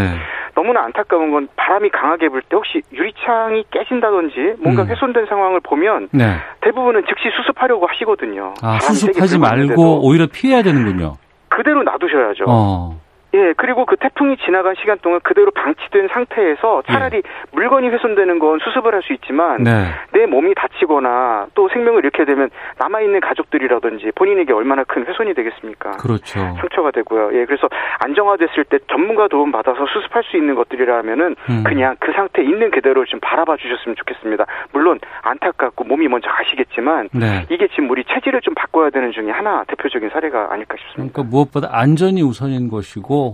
너무나 0.55 0.83
안타까운 0.85 1.29
건 1.31 1.47
바람이 1.55 1.89
강하게 1.89 2.29
불 2.29 2.41
때 2.41 2.55
혹시 2.55 2.81
유리창이 2.91 3.65
깨진다든지 3.69 4.55
뭔가 4.59 4.81
음. 4.83 4.87
훼손된 4.89 5.27
상황을 5.27 5.59
보면 5.61 6.09
네. 6.11 6.37
대부분은 6.61 7.03
즉시 7.07 7.29
수습하려고 7.37 7.85
하시거든요. 7.85 8.55
아, 8.63 8.79
수습하지 8.79 9.37
말고 9.37 10.01
오히려 10.07 10.25
피해야 10.31 10.63
되는군요. 10.63 11.17
그대로 11.49 11.83
놔두셔야죠. 11.83 12.45
어. 12.47 12.99
예, 13.35 13.53
그리고 13.57 13.85
그 13.85 13.97
태풍이 13.97 14.37
지나간 14.37 14.75
시간 14.79 14.97
동안 15.01 15.19
그대로 15.21 15.51
방치된 15.51 16.07
상태에서 16.07 16.83
차라리 16.87 17.21
물건이 17.51 17.89
훼손되는 17.89 18.39
건 18.39 18.59
수습을 18.63 18.93
할 18.93 19.05
수 19.05 19.13
있지만 19.13 19.61
네. 19.61 19.85
내 20.13 20.25
몸이 20.25 20.55
다치거나 20.55 21.47
또 21.53 21.69
생명을 21.69 22.03
잃게 22.05 22.25
되면 22.25 22.49
남아 22.79 23.01
있는 23.01 23.19
가족들이라든지 23.19 24.11
본인에게 24.15 24.51
얼마나 24.53 24.83
큰 24.83 25.05
훼손이 25.05 25.33
되겠습니까? 25.35 25.91
그렇죠. 25.97 26.39
상처가 26.39 26.91
되고요. 26.91 27.37
예, 27.39 27.45
그래서 27.45 27.67
안정화됐을 27.99 28.63
때 28.65 28.79
전문가 28.89 29.27
도움 29.27 29.51
받아서 29.51 29.85
수습할 29.85 30.23
수 30.23 30.37
있는 30.37 30.55
것들이라면은 30.55 31.35
음. 31.49 31.63
그냥 31.65 31.95
그 31.99 32.11
상태 32.13 32.41
있는 32.41 32.71
그대로 32.71 33.05
좀 33.05 33.19
바라봐 33.19 33.57
주셨으면 33.57 33.95
좋겠습니다. 33.95 34.45
물론 34.71 34.99
안타깝고 35.21 35.83
몸이 35.83 36.07
먼저 36.07 36.29
가시겠지만 36.29 37.09
네. 37.13 37.45
이게 37.49 37.67
지금 37.67 37.89
우리 37.89 38.03
체질을 38.05 38.41
좀 38.41 38.53
바꿔야 38.55 38.89
되는 38.89 39.11
중에 39.11 39.29
하나 39.31 39.63
대표적인 39.65 40.09
사례가 40.09 40.51
아닐까 40.51 40.75
싶습니다. 40.77 41.13
그러니까 41.13 41.23
무엇보다 41.29 41.69
안전이 41.71 42.21
우선인 42.23 42.69
것이고 42.69 43.24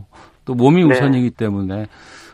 또 0.45 0.53
몸이 0.55 0.83
네. 0.85 0.93
우선이기 0.93 1.31
때문에 1.31 1.85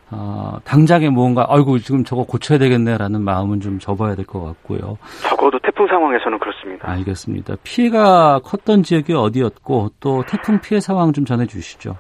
어, 0.10 0.58
당장에 0.64 1.10
뭔가 1.10 1.46
아이고 1.50 1.80
지금 1.80 2.06
저거 2.06 2.24
고쳐야 2.24 2.58
되겠네라는 2.60 3.22
마음은 3.22 3.60
좀 3.60 3.78
접어야 3.80 4.16
될 4.16 4.26
것 4.26 4.42
같고요. 4.42 4.98
적어도 5.30 5.60
태풍 5.60 5.86
상황에서는 5.88 6.40
그렇습니다. 6.40 6.90
알겠습니다. 6.90 7.56
피해가 7.64 8.40
컸던 8.44 8.84
지역이 8.84 9.14
어디였고 9.14 9.90
또 10.00 10.24
태풍 10.28 10.62
피해 10.62 10.80
상황 10.80 11.12
좀 11.12 11.26
전해 11.26 11.46
주시죠. 11.46 11.98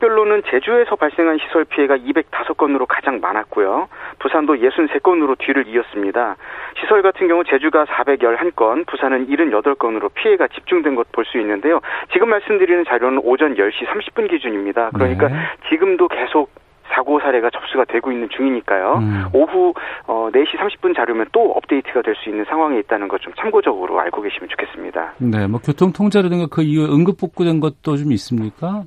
지역별로는 0.00 0.42
제주에서 0.50 0.96
발생한 0.96 1.38
시설 1.38 1.64
피해가 1.64 1.96
205건으로 1.98 2.86
가장 2.88 3.20
많았고요. 3.20 3.88
부산도 4.18 4.54
63건으로 4.56 5.38
뒤를 5.38 5.68
이었습니다. 5.68 6.36
시설 6.80 7.02
같은 7.02 7.28
경우 7.28 7.44
제주가 7.44 7.84
411건, 7.84 8.86
부산은 8.86 9.28
78건으로 9.28 10.12
피해가 10.14 10.48
집중된 10.48 10.94
것 10.96 11.06
볼 11.12 11.24
수 11.24 11.38
있는데요. 11.38 11.80
지금 12.12 12.30
말씀드리는 12.30 12.84
자료는 12.86 13.20
오전 13.24 13.54
10시 13.54 13.86
30분 13.86 14.30
기준입니다. 14.30 14.90
그러니까 14.94 15.28
네. 15.28 15.34
지금도 15.68 16.08
계속 16.08 16.50
사고 16.92 17.20
사례가 17.20 17.50
접수가 17.50 17.84
되고 17.84 18.10
있는 18.10 18.28
중이니까요. 18.30 18.94
음. 18.98 19.24
오후 19.32 19.74
어, 20.06 20.28
4시 20.32 20.56
30분 20.56 20.96
자료면 20.96 21.26
또 21.32 21.52
업데이트가 21.52 22.02
될 22.02 22.14
수 22.16 22.28
있는 22.30 22.44
상황에 22.46 22.78
있다는 22.80 23.06
것 23.08 23.20
좀 23.20 23.32
참고적으로 23.34 24.00
알고 24.00 24.22
계시면 24.22 24.48
좋겠습니다. 24.48 25.12
네, 25.18 25.46
뭐 25.46 25.60
교통 25.62 25.92
통제라든가 25.92 26.46
그 26.50 26.62
이후에 26.62 26.86
응급 26.86 27.18
복구된 27.20 27.60
것도 27.60 27.96
좀 27.96 28.12
있습니까? 28.12 28.82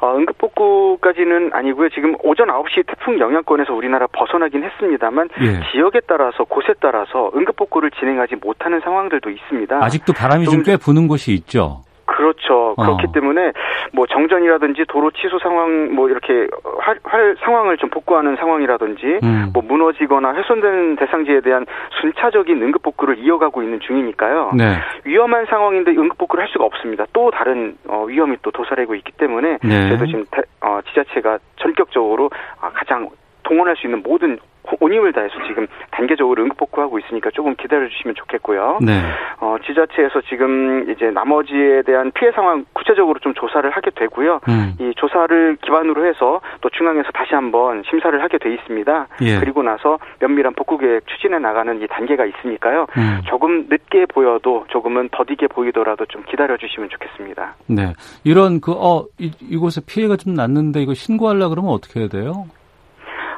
어, 0.00 0.16
응급복구까지는 0.16 1.50
아니고요. 1.52 1.88
지금 1.90 2.14
오전 2.22 2.48
9시 2.48 2.86
태풍 2.86 3.18
영향권에서 3.18 3.74
우리나라 3.74 4.06
벗어나긴 4.12 4.62
했습니다만 4.64 5.28
예. 5.40 5.60
지역에 5.72 6.00
따라서 6.06 6.44
곳에 6.44 6.74
따라서 6.80 7.30
응급복구를 7.34 7.90
진행하지 7.92 8.36
못하는 8.36 8.80
상황들도 8.80 9.28
있습니다. 9.30 9.84
아직도 9.84 10.12
바람이 10.12 10.44
좀좀꽤 10.44 10.76
부는 10.76 11.08
곳이 11.08 11.32
있죠. 11.32 11.82
그렇죠. 12.08 12.74
어. 12.76 12.82
그렇기 12.82 13.12
때문에 13.12 13.52
뭐 13.92 14.06
정전이라든지 14.06 14.86
도로 14.88 15.10
취소 15.10 15.38
상황 15.38 15.94
뭐 15.94 16.08
이렇게 16.08 16.48
할, 16.80 16.98
할 17.04 17.36
상황을 17.44 17.76
좀 17.76 17.90
복구하는 17.90 18.34
상황이라든지 18.36 19.20
음. 19.22 19.50
뭐 19.52 19.62
무너지거나 19.62 20.34
훼손된 20.34 20.96
대상지에 20.96 21.40
대한 21.42 21.66
순차적인 22.00 22.60
응급 22.62 22.82
복구를 22.82 23.18
이어가고 23.18 23.62
있는 23.62 23.78
중이니까요. 23.80 24.52
네. 24.56 24.64
위험한 25.04 25.46
상황인데 25.46 25.92
응급 25.92 26.16
복구를 26.18 26.42
할 26.44 26.48
수가 26.50 26.64
없습니다. 26.64 27.04
또 27.12 27.30
다른 27.30 27.76
어, 27.86 28.04
위험이 28.04 28.36
또 28.42 28.50
도사리고 28.50 28.94
있기 28.96 29.12
때문에 29.12 29.58
네. 29.62 29.88
저희도 29.90 30.06
지금 30.06 30.24
대- 30.30 30.42
어, 30.62 30.80
지자체가 30.88 31.38
전격적으로 31.56 32.30
아, 32.60 32.70
가장 32.70 33.08
동원할 33.48 33.76
수 33.76 33.86
있는 33.86 34.02
모든 34.02 34.38
온 34.80 34.92
힘을 34.92 35.14
다해서 35.14 35.34
지금 35.46 35.66
단계적으로 35.90 36.42
응급 36.42 36.58
복구하고 36.58 36.98
있으니까 36.98 37.30
조금 37.32 37.56
기다려 37.56 37.88
주시면 37.88 38.14
좋겠고요. 38.16 38.80
네. 38.82 39.00
어, 39.40 39.56
지자체에서 39.64 40.20
지금 40.28 40.90
이제 40.90 41.10
나머지에 41.10 41.82
대한 41.86 42.10
피해 42.12 42.30
상황 42.32 42.66
구체적으로 42.74 43.18
좀 43.20 43.32
조사를 43.32 43.68
하게 43.70 43.90
되고요. 43.90 44.40
음. 44.46 44.74
이 44.78 44.92
조사를 44.96 45.56
기반으로 45.62 46.06
해서 46.06 46.42
또 46.60 46.68
중앙에서 46.68 47.10
다시 47.12 47.34
한번 47.34 47.82
심사를 47.88 48.22
하게 48.22 48.36
돼 48.36 48.52
있습니다. 48.52 49.08
예. 49.22 49.40
그리고 49.40 49.62
나서 49.62 49.98
면밀한 50.20 50.52
복구 50.52 50.76
계획 50.76 51.06
추진해 51.06 51.38
나가는 51.38 51.80
이 51.80 51.86
단계가 51.86 52.26
있으니까요. 52.26 52.86
음. 52.98 53.22
조금 53.26 53.66
늦게 53.70 54.04
보여도 54.06 54.66
조금은 54.68 55.08
더디게 55.12 55.46
보이더라도 55.48 56.04
좀 56.06 56.22
기다려 56.28 56.58
주시면 56.58 56.90
좋겠습니다. 56.90 57.56
네. 57.68 57.94
이런 58.24 58.60
그, 58.60 58.72
어, 58.72 59.06
이, 59.18 59.32
이곳에 59.40 59.80
피해가 59.86 60.16
좀 60.16 60.34
났는데 60.34 60.82
이거 60.82 60.92
신고하려 60.92 61.48
그러면 61.48 61.70
어떻게 61.70 62.00
해야 62.00 62.08
돼요? 62.08 62.46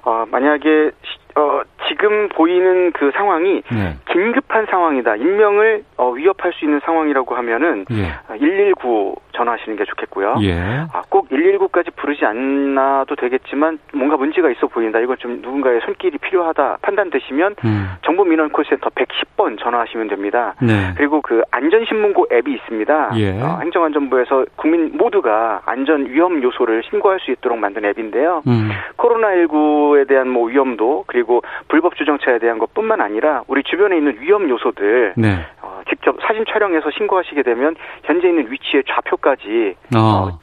어, 0.05 0.25
만약에 0.31 0.91
시- 1.03 1.19
어, 1.37 1.63
지금 1.89 2.29
보이는 2.31 2.91
그 2.93 3.11
상황이 3.15 3.63
네. 3.71 3.95
긴급한 4.11 4.67
상황이다. 4.67 5.17
인명을 5.17 5.85
어, 5.97 6.11
위협할 6.11 6.53
수 6.55 6.65
있는 6.65 6.81
상황이라고 6.85 7.35
하면은 7.37 7.85
예. 7.93 8.13
119 8.39 9.17
전화하시는 9.41 9.77
게 9.77 9.85
좋겠고요. 9.85 10.37
예. 10.43 10.55
아, 10.93 11.03
꼭 11.09 11.29
119까지 11.31 11.95
부르지 11.97 12.25
않아도 12.27 13.17
되겠지만 13.17 13.79
뭔가 13.95 14.17
문제가 14.17 14.51
있어 14.51 14.67
보인다. 14.67 15.01
이건 15.01 15.17
좀 15.19 15.41
누군가의 15.41 15.81
손길이 15.85 16.19
필요하다 16.19 16.79
판단되시면 16.83 17.57
음. 17.65 17.91
정보 18.05 18.25
민원 18.25 18.51
콜센터 18.51 18.91
110번 18.91 19.59
전화하시면 19.59 20.09
됩니다. 20.09 20.55
네. 20.61 20.93
그리고 20.97 21.23
그 21.23 21.43
안전신문고 21.51 22.29
앱이 22.33 22.53
있습니다. 22.53 23.11
예. 23.17 23.41
어, 23.41 23.59
행정안전부에서 23.63 24.47
국민 24.57 24.97
모두가 24.97 25.63
안전 25.65 26.07
위험 26.07 26.43
요소를 26.43 26.83
신고할 26.91 27.21
수 27.21 27.31
있도록 27.31 27.59
만든 27.59 27.85
앱인데요. 27.85 28.43
음. 28.47 28.71
코로나19에 28.97 30.07
대한 30.07 30.29
뭐 30.29 30.49
위험도 30.49 31.05
그리고 31.07 31.43
불법 31.69 31.97
주정차에 31.97 32.39
대한 32.39 32.59
것뿐만 32.59 33.01
아니라 33.01 33.43
우리 33.47 33.63
주변에 33.63 33.97
있는 33.97 34.19
위험 34.21 34.49
요소들 34.49 35.15
네. 35.17 35.47
어, 35.81 35.85
직접 35.89 36.17
사진 36.21 36.45
촬영해서 36.47 36.91
신고하시게 36.91 37.43
되면 37.43 37.75
현재 38.05 38.29
있는 38.29 38.51
위치의 38.51 38.85
좌표까지 38.89 39.75
어. 39.97 40.39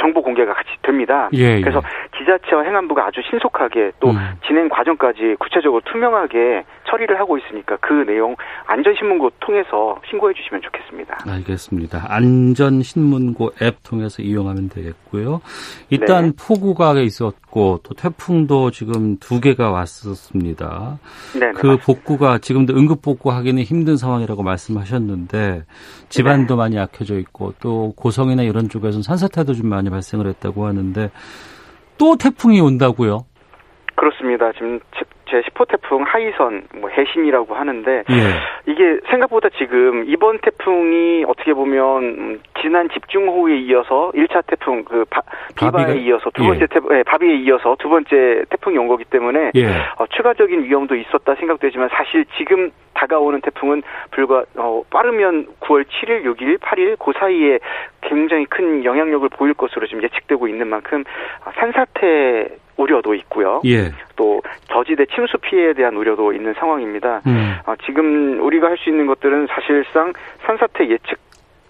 정보 0.00 0.22
공개가 0.22 0.54
같이 0.54 0.70
됩니다. 0.82 1.28
예, 1.34 1.56
예. 1.56 1.60
그래서 1.60 1.80
지자체와 2.18 2.62
행안부가 2.62 3.06
아주 3.06 3.20
신속하게 3.28 3.92
또 4.00 4.10
음. 4.10 4.16
진행 4.46 4.68
과정까지 4.68 5.36
구체적으로 5.38 5.80
투명하게 5.84 6.64
처리를 6.88 7.18
하고 7.18 7.38
있으니까 7.38 7.76
그 7.80 7.92
내용 8.06 8.36
안전신문고 8.66 9.30
통해서 9.40 10.00
신고해 10.08 10.34
주시면 10.34 10.62
좋겠습니다. 10.62 11.18
알겠습니다. 11.26 12.06
안전신문고 12.08 13.52
앱 13.62 13.82
통해서 13.82 14.22
이용하면 14.22 14.68
되겠고요. 14.68 15.40
일단 15.90 16.26
네. 16.26 16.32
폭우가 16.38 16.92
있었고 17.00 17.80
또 17.82 17.94
태풍도 17.94 18.70
지금 18.70 19.16
두 19.18 19.40
개가 19.40 19.70
왔었습니다. 19.70 20.98
네, 21.38 21.52
그 21.52 21.78
복구가 21.78 22.38
지금도 22.38 22.74
응급 22.74 23.02
복구하기는 23.02 23.62
힘든 23.62 23.96
상황이라고 23.96 24.42
말씀하셨는데 24.42 25.64
집안도 26.08 26.56
많이 26.56 26.76
약해져 26.76 27.18
있고 27.18 27.54
또 27.60 27.92
고성이나 27.96 28.42
이런 28.42 28.68
쪽에서는 28.68 29.02
산사태도 29.02 29.54
좀 29.54 29.68
많이 29.68 29.90
발생을 29.90 30.26
했다고 30.26 30.66
하는데 30.66 31.10
또 31.98 32.16
태풍이 32.16 32.60
온다고요? 32.60 33.24
그렇습니다. 33.94 34.50
지금 34.52 34.80
제 35.32 35.40
10호 35.40 35.66
태풍 35.66 36.02
하이선 36.02 36.64
뭐 36.74 36.90
해신이라고 36.90 37.54
하는데 37.54 37.90
예. 38.10 38.70
이게 38.70 39.00
생각보다 39.08 39.48
지금 39.56 40.04
이번 40.06 40.38
태풍이 40.40 41.24
어떻게 41.26 41.54
보면 41.54 42.02
음, 42.02 42.40
지난 42.60 42.90
집중호우에 42.90 43.56
이어서 43.60 44.12
1차 44.14 44.46
태풍 44.46 44.84
그 44.84 45.06
바, 45.08 45.22
비바에 45.58 45.96
이어서 46.00 46.28
두 46.34 46.42
예. 46.44 46.48
번째 46.48 46.66
태풍 46.66 46.98
예, 46.98 47.02
바비에 47.02 47.34
이어서 47.36 47.76
두 47.78 47.88
번째 47.88 48.44
태풍이 48.50 48.76
온 48.76 48.88
거기 48.88 49.04
때문에 49.04 49.52
예. 49.54 49.68
어, 49.96 50.06
추가적인 50.14 50.64
위험도 50.64 50.96
있었다 50.96 51.34
생각되지만 51.36 51.88
사실 51.90 52.26
지금 52.36 52.70
다가오는 52.94 53.40
태풍은 53.40 53.82
불과 54.10 54.44
어, 54.56 54.82
빠르면 54.90 55.46
9월 55.60 55.84
7일, 55.84 56.24
6일, 56.24 56.58
8일 56.58 56.96
그 56.98 57.12
사이에 57.18 57.58
굉장히 58.02 58.44
큰 58.46 58.84
영향력을 58.84 59.28
보일 59.30 59.54
것으로 59.54 59.86
지금 59.86 60.02
예측되고 60.02 60.48
있는 60.48 60.66
만큼 60.68 61.04
아, 61.44 61.52
산사태 61.52 62.48
우려도 62.76 63.14
있고요. 63.14 63.60
예. 63.66 63.92
또 64.16 64.42
저지대 64.70 65.06
침수 65.06 65.38
피해에 65.38 65.72
대한 65.74 65.94
우려도 65.94 66.32
있는 66.32 66.54
상황입니다. 66.54 67.20
음. 67.26 67.54
아, 67.66 67.76
지금 67.84 68.40
우리가 68.40 68.68
할 68.68 68.76
수 68.82 68.88
있는 68.88 69.06
것들은 69.06 69.46
사실상 69.48 70.12
산사태 70.44 70.88
예측 70.88 71.18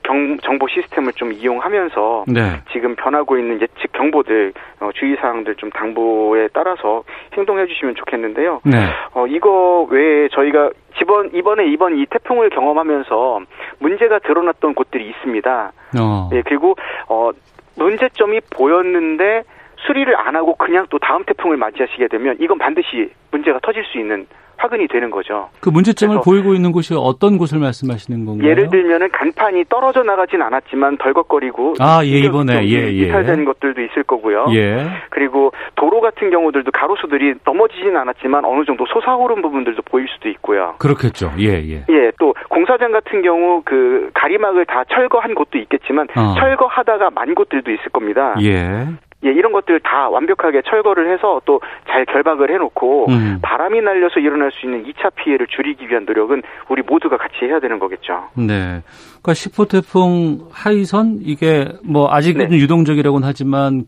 경, 0.02 0.38
정보 0.38 0.66
시스템을 0.68 1.12
좀 1.14 1.32
이용하면서 1.32 2.24
네. 2.28 2.62
지금 2.72 2.96
변하고 2.96 3.38
있는 3.38 3.60
예측 3.60 3.92
경보들 3.92 4.52
어, 4.80 4.90
주의 4.94 5.16
사항들 5.16 5.56
좀 5.56 5.70
당부에 5.70 6.48
따라서 6.52 7.02
행동해 7.34 7.66
주시면 7.66 7.94
좋겠는데요. 7.96 8.60
네. 8.64 8.86
어, 9.14 9.26
이거 9.26 9.86
외에 9.90 10.28
저희가 10.28 10.70
이번 11.00 11.30
이번에 11.34 11.66
이번 11.66 11.98
이 11.98 12.06
태풍을 12.06 12.50
경험하면서 12.50 13.40
문제가 13.78 14.18
드러났던 14.20 14.74
곳들이 14.74 15.08
있습니다. 15.08 15.72
어. 15.98 16.30
예, 16.32 16.42
그리고 16.42 16.76
어 17.08 17.30
문제점이 17.76 18.40
보였는데 18.50 19.42
수리를 19.86 20.14
안 20.16 20.36
하고 20.36 20.54
그냥 20.56 20.86
또 20.90 20.98
다음 20.98 21.24
태풍을 21.24 21.56
맞이하시게 21.56 22.08
되면 22.08 22.36
이건 22.40 22.58
반드시 22.58 23.10
문제가 23.30 23.58
터질 23.62 23.84
수 23.84 23.98
있는 23.98 24.26
화근이 24.62 24.86
되는 24.86 25.10
거죠. 25.10 25.48
그 25.60 25.70
문제점을 25.70 26.18
보이고 26.24 26.54
있는 26.54 26.70
곳이 26.70 26.94
어떤 26.96 27.36
곳을 27.36 27.58
말씀하시는 27.58 28.24
건가요? 28.24 28.48
예를 28.48 28.70
들면은 28.70 29.10
간판이 29.10 29.64
떨어져 29.68 30.04
나가진 30.04 30.40
않았지만 30.40 30.98
덜걱거리고 30.98 31.74
아, 31.80 32.00
예, 32.04 32.18
이번에 32.20 32.64
예, 32.68 32.86
예. 32.86 32.90
이탈되는 32.90 33.44
것들도 33.44 33.82
있을 33.82 34.04
거고요. 34.04 34.46
예. 34.54 34.86
그리고 35.10 35.52
도로 35.74 36.00
같은 36.00 36.30
경우들도 36.30 36.70
가로수들이 36.70 37.34
넘어지진 37.44 37.96
않았지만 37.96 38.44
어느 38.44 38.64
정도 38.64 38.86
솟아오른 38.86 39.42
부분들도 39.42 39.82
보일 39.82 40.06
수도 40.08 40.28
있고요. 40.28 40.76
그렇겠죠. 40.78 41.32
예, 41.40 41.54
예. 41.54 41.84
예, 41.88 42.12
또 42.20 42.34
공사장 42.48 42.92
같은 42.92 43.22
경우 43.22 43.62
그 43.64 44.10
가리막을 44.14 44.66
다 44.66 44.84
철거한 44.92 45.34
곳도 45.34 45.58
있겠지만 45.58 46.06
어. 46.14 46.34
철거하다가 46.38 47.10
만 47.10 47.34
곳들도 47.34 47.68
있을 47.68 47.90
겁니다. 47.90 48.36
예. 48.40 48.86
예, 49.24 49.30
이런 49.30 49.52
것들 49.52 49.80
다 49.80 50.08
완벽하게 50.08 50.62
철거를 50.68 51.12
해서 51.12 51.40
또 51.44 51.60
잘 51.88 52.06
결박을 52.06 52.50
해놓고 52.50 53.06
음. 53.10 53.38
바람이 53.42 53.80
날려서 53.82 54.20
일어날 54.20 54.50
수 54.52 54.64
있는 54.66 54.84
2차 54.84 55.14
피해를 55.14 55.46
줄이기 55.48 55.88
위한 55.88 56.04
노력은 56.06 56.42
우리 56.70 56.80
모두가 56.82 57.18
같이 57.18 57.44
해야 57.44 57.60
되는 57.60 57.78
거겠죠. 57.78 58.28
네. 58.34 58.80
그러니까 59.22 59.32
10호 59.32 59.68
태풍 59.68 60.48
하이선 60.50 61.18
이게 61.22 61.66
뭐 61.84 62.08
아직은 62.10 62.48
네. 62.48 62.56
유동적이라고는 62.56 63.26
하지만 63.28 63.84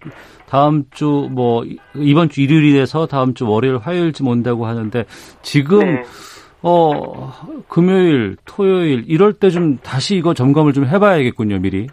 다음 0.49 0.85
주 0.91 1.29
뭐 1.31 1.65
이번 1.95 2.29
주 2.29 2.43
일요일이 2.43 2.75
돼서 2.75 3.07
다음 3.07 3.33
주 3.35 3.49
월요일 3.49 3.79
화요일쯤 3.79 4.27
온다고 4.29 4.67
하는데 4.67 5.05
지금 5.43 5.79
네. 5.81 6.03
어 6.63 7.33
금요일 7.69 8.37
토요일 8.45 9.05
이럴 9.07 9.33
때 9.33 9.49
좀 9.49 9.79
다시 9.79 10.17
이거 10.17 10.35
점검을 10.35 10.73
좀 10.75 10.85
해봐야겠군요 10.87 11.59
미리. 11.61 11.87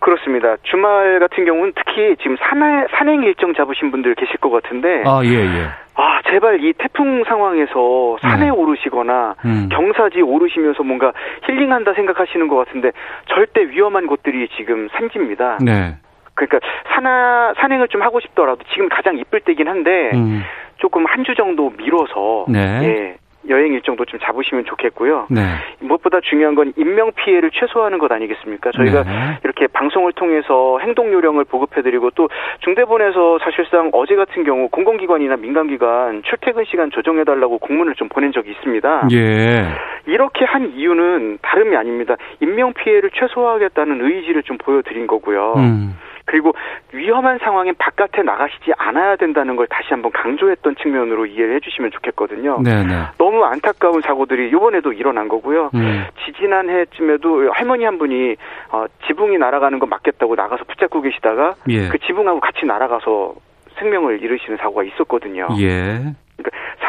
그렇습니다. 0.00 0.56
주말 0.62 1.18
같은 1.20 1.44
경우는 1.44 1.72
특히 1.76 2.16
지금 2.22 2.36
산행, 2.40 2.86
산행 2.90 3.22
일정 3.22 3.54
잡으신 3.54 3.90
분들 3.90 4.14
계실 4.14 4.36
것 4.38 4.50
같은데. 4.50 5.02
아, 5.06 5.20
예, 5.24 5.30
예. 5.30 5.68
아, 5.94 6.20
제발 6.30 6.64
이 6.64 6.72
태풍 6.72 7.22
상황에서 7.24 8.16
산에 8.22 8.46
네. 8.46 8.50
오르시거나 8.50 9.34
음. 9.44 9.68
경사지 9.70 10.22
오르시면서 10.22 10.82
뭔가 10.82 11.12
힐링한다 11.44 11.92
생각하시는 11.92 12.48
것 12.48 12.56
같은데 12.56 12.92
절대 13.28 13.68
위험한 13.68 14.06
곳들이 14.06 14.48
지금 14.56 14.88
산지입니다. 14.92 15.58
네. 15.62 15.96
그러니까 16.34 16.60
산하, 16.94 17.52
산행을 17.58 17.88
좀 17.88 18.00
하고 18.02 18.20
싶더라도 18.20 18.62
지금 18.72 18.88
가장 18.88 19.18
이쁠 19.18 19.40
때긴 19.40 19.68
한데 19.68 20.10
음. 20.14 20.42
조금 20.78 21.04
한 21.04 21.22
주 21.24 21.34
정도 21.34 21.70
미뤄서 21.76 22.46
네. 22.48 22.58
예, 22.82 23.16
여행 23.48 23.72
일정도 23.72 24.04
좀 24.04 24.20
잡으시면 24.20 24.64
좋겠고요. 24.66 25.26
네. 25.30 25.40
무엇보다 25.80 26.20
중요한 26.20 26.54
건 26.54 26.72
인명 26.76 27.12
피해를 27.12 27.50
최소화하는 27.52 27.98
것 27.98 28.10
아니겠습니까? 28.12 28.70
저희가 28.72 29.02
네. 29.04 29.10
이렇게 29.44 29.66
방송을 29.66 30.12
통해서 30.12 30.78
행동 30.80 31.12
요령을 31.12 31.44
보급해드리고 31.44 32.10
또 32.10 32.28
중대본에서 32.60 33.38
사실상 33.38 33.90
어제 33.92 34.14
같은 34.16 34.44
경우 34.44 34.68
공공기관이나 34.68 35.36
민간기관 35.36 36.22
출퇴근 36.24 36.64
시간 36.64 36.90
조정해달라고 36.90 37.58
공문을 37.58 37.94
좀 37.94 38.08
보낸 38.08 38.32
적이 38.32 38.50
있습니다. 38.52 39.08
예. 39.12 39.66
이렇게 40.06 40.44
한 40.44 40.72
이유는 40.74 41.38
다름이 41.42 41.76
아닙니다. 41.76 42.16
인명 42.40 42.72
피해를 42.74 43.10
최소화하겠다는 43.14 44.04
의지를 44.04 44.42
좀 44.42 44.58
보여드린 44.58 45.06
거고요. 45.06 45.54
음. 45.56 45.96
그리고 46.24 46.52
위험한 46.92 47.38
상황엔 47.38 47.74
바깥에 47.78 48.22
나가시지 48.22 48.72
않아야 48.76 49.16
된다는 49.16 49.56
걸 49.56 49.66
다시 49.66 49.88
한번 49.90 50.12
강조했던 50.12 50.76
측면으로 50.76 51.26
이해를 51.26 51.56
해주시면 51.56 51.90
좋겠거든요. 51.92 52.62
네네. 52.62 52.86
네. 52.86 53.02
너무 53.18 53.44
안타까운 53.44 54.00
사고들이 54.02 54.48
이번에도 54.48 54.92
일어난 54.92 55.28
거고요. 55.28 55.70
음. 55.74 56.06
지지난 56.24 56.68
해쯤에도 56.68 57.50
할머니 57.52 57.84
한 57.84 57.98
분이 57.98 58.36
어, 58.70 58.86
지붕이 59.06 59.38
날아가는 59.38 59.78
거 59.78 59.86
맞겠다고 59.86 60.34
나가서 60.34 60.64
붙잡고 60.64 61.00
계시다가 61.02 61.54
예. 61.68 61.88
그 61.88 61.98
지붕하고 61.98 62.40
같이 62.40 62.64
날아가서 62.66 63.34
생명을 63.78 64.22
잃으시는 64.22 64.58
사고가 64.58 64.84
있었거든요. 64.84 65.48
예. 65.58 66.14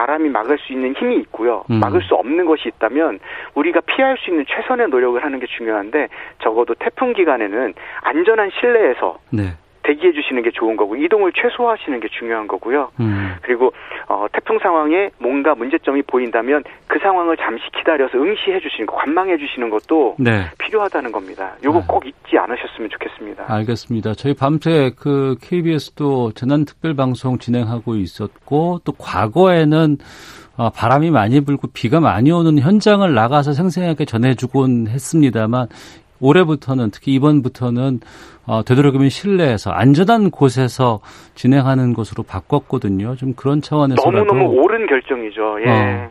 사람이 0.02 0.30
막을 0.30 0.58
수 0.58 0.74
있는 0.74 0.94
힘이 0.96 1.18
있고요. 1.18 1.64
음. 1.70 1.80
막을 1.80 2.02
수 2.02 2.16
없는 2.16 2.46
것이 2.46 2.70
있다면 2.70 3.20
우리가 3.54 3.82
피할 3.82 4.18
수 4.18 4.32
있는 4.32 4.46
최선의 4.48 4.88
노력을 4.90 5.24
하는 5.24 5.40
게 5.40 5.46
중요한데 5.46 6.08
적어도 6.42 6.74
태풍 6.76 7.14
기간에는 7.14 7.74
안전한 8.02 8.50
실내에서 8.60 9.20
네. 9.30 9.54
대기해 9.84 10.14
주시는 10.14 10.44
게 10.44 10.52
좋은 10.52 10.76
거고 10.76 10.96
이동을 10.96 11.32
최소화하시는 11.34 12.00
게 12.00 12.08
중요한 12.10 12.48
거고요. 12.48 12.92
음. 13.00 13.36
그리고 13.42 13.74
어, 14.08 14.28
태풍 14.32 14.60
상황에 14.60 15.10
뭔가 15.20 15.56
문제점이 15.56 16.04
보인다면 16.04 16.64
그 16.88 17.00
상황을 17.00 17.38
잠시 17.38 17.64
기다려서 17.78 18.18
응시해 18.18 18.60
주시는 18.60 18.86
거, 18.86 18.96
관망해 18.96 19.38
주시는 19.38 19.70
것도 19.70 20.16
네. 20.20 20.46
필요하다는 20.60 21.12
겁니다. 21.12 21.56
요거 21.64 21.80
아. 21.80 21.84
꼭 21.88 22.06
잊지 22.06 22.38
않으셨으면 22.38 22.90
좋겠습니다. 22.90 23.46
알겠습니다. 23.48 24.14
저희 24.14 24.34
밤새 24.34 24.92
그 24.98 25.36
KBS도 25.42 26.34
재난 26.34 26.66
특별 26.66 26.96
방송 26.96 27.38
진행하고 27.38 27.96
있었고 27.96 28.82
또 28.84 28.92
과거에는 28.94 29.98
어, 30.58 30.70
바람이 30.70 31.10
많이 31.12 31.42
불고 31.42 31.68
비가 31.74 32.00
많이 32.00 32.32
오는 32.32 32.60
현장을 32.60 33.12
나가서 33.14 33.54
생생하게 33.54 34.06
전해주곤 34.06 34.88
했습니다만 34.90 35.68
올해부터는 36.22 36.92
특히 36.92 37.14
이번부터는 37.14 38.00
어, 38.48 38.64
되도록이면 38.64 39.10
실내에서 39.10 39.72
안전한 39.72 40.32
곳에서 40.32 41.00
진행하는 41.36 41.94
것으로 41.94 42.24
바꿨거든요. 42.24 43.16
좀 43.16 43.34
그런 43.36 43.62
차원에서 43.62 44.02
너무너무 44.04 44.46
옳은 44.62 44.88
결정이죠. 44.88 45.58
예. 45.66 45.70
어. 45.70 46.10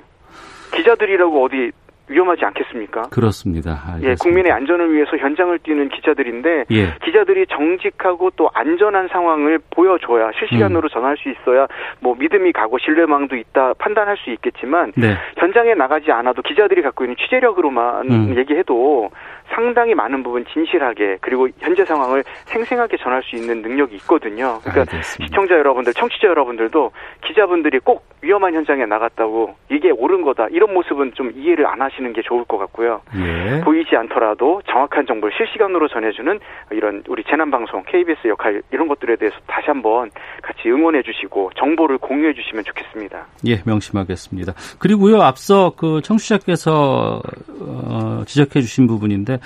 기자들이라고 0.75 1.45
어디 1.45 1.73
위험하지 2.11 2.45
않겠습니까? 2.45 3.03
그렇습니다. 3.11 3.83
알겠습니다. 3.87 4.11
예, 4.11 4.15
국민의 4.21 4.53
안전을 4.53 4.93
위해서 4.93 5.17
현장을 5.17 5.57
뛰는 5.61 5.89
기자들인데 5.91 6.65
예. 6.73 6.95
기자들이 7.05 7.47
정직하고 7.47 8.31
또 8.35 8.51
안전한 8.53 9.09
상황을 9.09 9.61
보여줘야 9.71 10.33
실시간으로 10.39 10.89
음. 10.89 10.93
전할 10.93 11.17
수 11.17 11.31
있어야 11.31 11.69
뭐 12.01 12.17
믿음이 12.17 12.53
가고 12.53 12.79
신뢰망도 12.79 13.37
있다 13.37 13.75
판단할 13.79 14.17
수 14.17 14.31
있겠지만 14.31 14.93
네. 14.97 15.15
현장에 15.39 15.75
나가지 15.75 16.11
않아도 16.11 16.43
기자들이 16.43 16.83
갖고 16.83 17.05
있는 17.05 17.17
취재력으로만 17.17 18.11
음. 18.11 18.37
얘기해도 18.37 19.11
상당히 19.51 19.95
많은 19.95 20.23
부분 20.23 20.45
진실하게 20.47 21.19
그리고 21.21 21.49
현재 21.59 21.85
상황을 21.85 22.23
생생하게 22.47 22.97
전할 22.99 23.23
수 23.23 23.37
있는 23.37 23.63
능력이 23.63 23.97
있거든요. 23.97 24.59
그러니까 24.61 24.81
알겠습니다. 24.93 25.27
시청자 25.27 25.55
여러분들, 25.55 25.93
청취자 25.95 26.29
여러분들도 26.29 26.93
기자분들이 27.27 27.79
꼭 27.81 28.05
위험한 28.23 28.55
현장에 28.55 28.87
나갔다고 28.87 29.57
이게 29.71 29.91
옳은 29.91 30.23
거다 30.23 30.47
이런 30.51 30.73
모습은 30.75 31.13
좀 31.15 31.33
이해를 31.35 31.67
안 31.67 31.81
하시는 31.81 32.13
게 32.13 32.23
좋을 32.23 32.45
것 32.45 32.59
같고요. 32.59 33.01
예. 33.17 33.61
보이지 33.61 33.97
않더라도 33.97 34.63
정확한 34.71 35.07
정보를 35.07 35.35
실시간으로 35.37 35.89
전해주는 35.89 36.39
이런 36.71 37.03
우리 37.09 37.25
재난방송 37.25 37.85
KBS 37.87 38.29
역할 38.29 38.63
이런 38.71 38.89
것들에 38.89 39.17
대해서 39.17 39.37
다시 39.47 39.67
한번 39.67 40.11
같이 40.43 40.69
응원해 40.69 41.03
주시고 41.03 41.51
정보를 41.59 41.99
공유해 41.99 42.33
주시면 42.35 42.65
좋겠습니다. 42.65 43.27
예, 43.47 43.63
명심하겠습니다. 43.65 44.53
그리고요 44.79 45.23
앞서 45.23 45.73
그 45.77 46.01
청취자께서 46.03 47.21
어, 47.61 48.23
지적해 48.27 48.61
주신 48.61 48.87
부분인데 48.87 49.39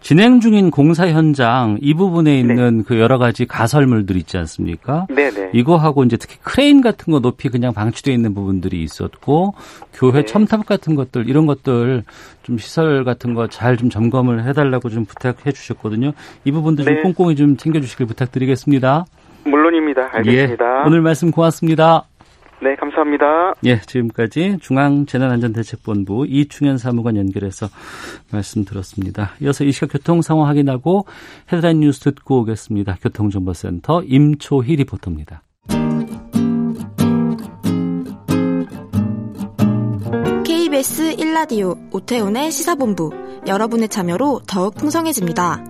진행 0.00 0.40
중인 0.40 0.70
공사 0.70 1.08
현장 1.08 1.78
이 1.80 1.94
부분에 1.94 2.30
네. 2.32 2.40
있는 2.40 2.78
네. 2.78 2.84
그 2.86 2.98
여러 2.98 3.18
가지 3.18 3.46
가설물들 3.46 4.16
있지 4.16 4.38
않습니까? 4.38 5.06
네네. 5.08 5.30
네. 5.30 5.50
이거하고 5.52 6.04
이제 6.04 6.16
특히 6.16 6.36
크레인 6.42 6.80
같은 6.80 7.12
거 7.12 7.20
높이 7.20 7.48
그냥 7.48 7.72
방치되어 7.74 8.14
있는 8.14 8.34
부분들이 8.34 8.82
있었고 8.82 9.54
교회 9.92 10.12
네. 10.20 10.24
첨탑 10.24 10.66
같은 10.66 10.94
것들 10.94 11.28
이런 11.28 11.46
것들 11.46 12.04
좀 12.42 12.58
시설 12.58 13.04
같은 13.04 13.34
거 13.34 13.46
잘 13.48 13.76
좀 13.76 13.88
점검을 13.88 14.44
해달라고 14.46 14.90
좀 14.90 15.04
부탁해 15.06 15.52
주셨거든요. 15.52 16.12
이 16.44 16.52
부분도 16.52 16.84
네. 16.84 16.94
좀 16.94 17.02
꼼꼼히 17.14 17.36
좀 17.36 17.56
챙겨주시길 17.56 18.06
부탁드리겠습니다. 18.06 19.06
물론입니다. 19.44 20.10
알겠습니다. 20.12 20.64
예, 20.64 20.86
오늘 20.86 21.00
말씀 21.00 21.30
고맙습니다. 21.30 22.09
네, 22.62 22.76
감사합니다. 22.76 23.54
예, 23.64 23.80
지금까지 23.80 24.58
중앙재난안전대책본부 24.60 26.26
이충현 26.28 26.76
사무관 26.76 27.16
연결해서 27.16 27.66
말씀 28.32 28.64
들었습니다. 28.64 29.32
이어서 29.40 29.64
이 29.64 29.72
시각 29.72 29.92
교통 29.92 30.20
상황 30.20 30.46
확인하고 30.46 31.06
헤드라인 31.50 31.80
뉴스 31.80 32.00
듣고 32.00 32.40
오겠습니다. 32.40 32.96
교통정보센터 33.02 34.02
임초희 34.04 34.76
리포터입니다. 34.76 35.42
KBS 40.44 41.16
1라디오 41.16 41.76
오태훈의 41.94 42.50
시사본부 42.50 43.10
여러분의 43.46 43.88
참여로 43.88 44.40
더욱 44.46 44.74
풍성해집니다. 44.74 45.69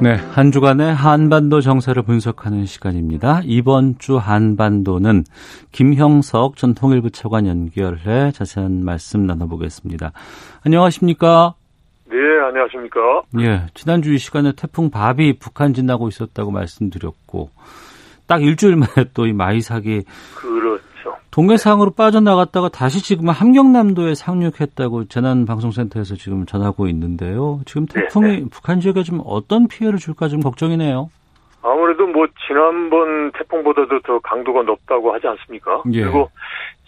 네, 0.00 0.14
한 0.14 0.52
주간의 0.52 0.94
한반도 0.94 1.60
정세를 1.60 2.04
분석하는 2.04 2.66
시간입니다. 2.66 3.40
이번 3.44 3.98
주 3.98 4.16
한반도는 4.16 5.24
김형석 5.72 6.56
전 6.56 6.74
통일부 6.74 7.10
차관 7.10 7.48
연결해 7.48 8.30
자세한 8.30 8.84
말씀 8.84 9.26
나눠보겠습니다. 9.26 10.12
안녕하십니까? 10.64 11.54
네, 12.08 12.16
안녕하십니까? 12.46 13.22
예, 13.40 13.66
지난주 13.74 14.14
이 14.14 14.18
시간에 14.18 14.52
태풍 14.52 14.88
바비 14.90 15.38
북한 15.40 15.74
지나고 15.74 16.06
있었다고 16.08 16.52
말씀드렸고 16.52 17.50
딱 18.28 18.42
일주일 18.42 18.76
만에 18.76 19.10
또 19.14 19.26
이 19.26 19.32
마이삭이 19.32 20.04
그렇죠. 20.36 20.87
동해상으로 21.30 21.92
빠져나갔다가 21.92 22.68
다시 22.68 23.02
지금 23.02 23.28
함경남도에 23.28 24.14
상륙했다고 24.14 25.08
재난방송센터에서 25.08 26.14
지금 26.16 26.46
전하고 26.46 26.86
있는데요. 26.88 27.60
지금 27.66 27.86
네, 27.86 28.02
태풍이 28.02 28.48
북한 28.50 28.80
지역에 28.80 29.02
좀 29.02 29.20
어떤 29.24 29.68
피해를 29.68 29.98
줄까 29.98 30.28
좀 30.28 30.40
걱정이네요. 30.40 31.10
아무래도 31.62 32.06
뭐 32.06 32.26
지난번 32.46 33.30
태풍보다도 33.32 34.00
더 34.00 34.18
강도가 34.20 34.62
높다고 34.62 35.12
하지 35.12 35.26
않습니까? 35.26 35.82
예. 35.92 36.02
그리고 36.02 36.30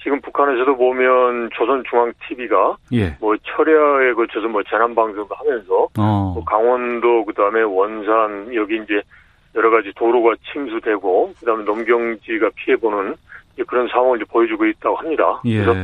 지금 0.02 0.20
북한에서도 0.20 0.76
보면 0.76 1.50
조선중앙 1.52 2.12
TV가 2.26 2.76
예. 2.94 3.16
뭐 3.20 3.36
철야에 3.42 4.12
걸쳐서 4.14 4.48
뭐 4.48 4.62
재난 4.62 4.94
방송도 4.94 5.34
하면서 5.34 5.88
어. 5.98 6.32
뭐 6.34 6.44
강원도 6.44 7.24
그다음에 7.26 7.62
원산 7.62 8.54
여기 8.54 8.76
이제 8.76 9.02
여러 9.54 9.70
가지 9.70 9.92
도로가 9.96 10.36
침수되고 10.52 11.34
그다음에 11.40 11.64
농경지가 11.64 12.50
피해 12.54 12.76
보는 12.76 13.14
그런 13.66 13.88
상황을 13.88 14.18
보여주고 14.28 14.64
있다고 14.66 14.96
합니다. 14.96 15.40
예. 15.44 15.62
그래서 15.62 15.74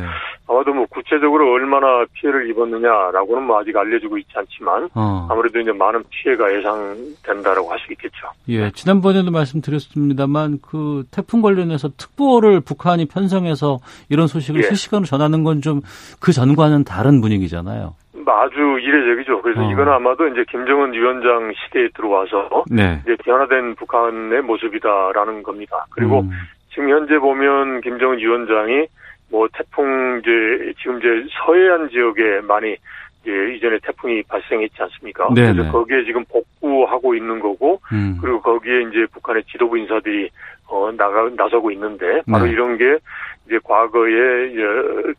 아마도 0.48 0.72
뭐 0.72 0.86
구체적으로 0.86 1.52
얼마나 1.52 2.04
피해를 2.14 2.48
입었느냐라고는 2.50 3.42
뭐 3.42 3.60
아직 3.60 3.76
알려지고 3.76 4.16
있지 4.18 4.30
않지만 4.34 4.88
어. 4.94 5.26
아무래도 5.30 5.58
이제 5.60 5.72
많은 5.72 6.02
피해가 6.08 6.54
예상된다라고 6.56 7.70
할 7.70 7.78
수 7.80 7.92
있겠죠. 7.92 8.28
예, 8.48 8.70
지난번에도 8.70 9.30
말씀드렸습니다만 9.30 10.58
그 10.62 11.04
태풍 11.10 11.42
관련해서 11.42 11.88
특보를 11.96 12.60
북한이 12.60 13.06
편성해서 13.06 13.78
이런 14.08 14.26
소식을 14.26 14.60
예. 14.60 14.68
실시간으로 14.68 15.06
전하는 15.06 15.44
건 15.44 15.60
좀 15.60 15.80
그 16.20 16.32
전과는 16.32 16.84
다른 16.84 17.20
분위기잖아요. 17.20 17.94
뭐 18.24 18.34
아주 18.40 18.54
이례적이죠. 18.80 19.42
그래서 19.42 19.60
어. 19.60 19.70
이건 19.70 19.88
아마도 19.88 20.26
이제 20.28 20.44
김정은 20.50 20.92
위원장 20.92 21.52
시대에 21.54 21.88
들어와서 21.94 22.64
네. 22.70 23.00
이제 23.04 23.16
변화된 23.24 23.74
북한의 23.76 24.42
모습이다라는 24.42 25.42
겁니다. 25.42 25.84
그리고 25.90 26.20
음, 26.20 26.30
지금 26.76 26.90
현재 26.90 27.18
보면 27.18 27.80
김정은 27.80 28.18
위원장이 28.18 28.86
뭐 29.30 29.48
태풍 29.54 30.20
이제 30.20 30.74
지금 30.78 30.98
이제 30.98 31.08
서해안 31.32 31.88
지역에 31.88 32.42
많이 32.42 32.76
이제 33.22 33.54
이전에 33.56 33.78
태풍이 33.82 34.22
발생했지 34.24 34.74
않습니까? 34.82 35.26
네네. 35.34 35.54
그래서 35.54 35.72
거기에 35.72 36.04
지금 36.04 36.22
복구하고 36.26 37.14
있는 37.14 37.40
거고 37.40 37.80
음. 37.92 38.18
그리고 38.20 38.40
거기에 38.42 38.82
이제 38.82 39.06
북한의 39.10 39.42
지도부 39.50 39.78
인사들이 39.78 40.28
어 40.68 40.92
나가 40.96 41.28
나서고 41.34 41.70
있는데 41.72 42.20
바로 42.30 42.44
네. 42.44 42.50
이런 42.52 42.76
게 42.76 42.98
이제 43.46 43.58
과거의 43.64 44.52
이제 44.52 44.62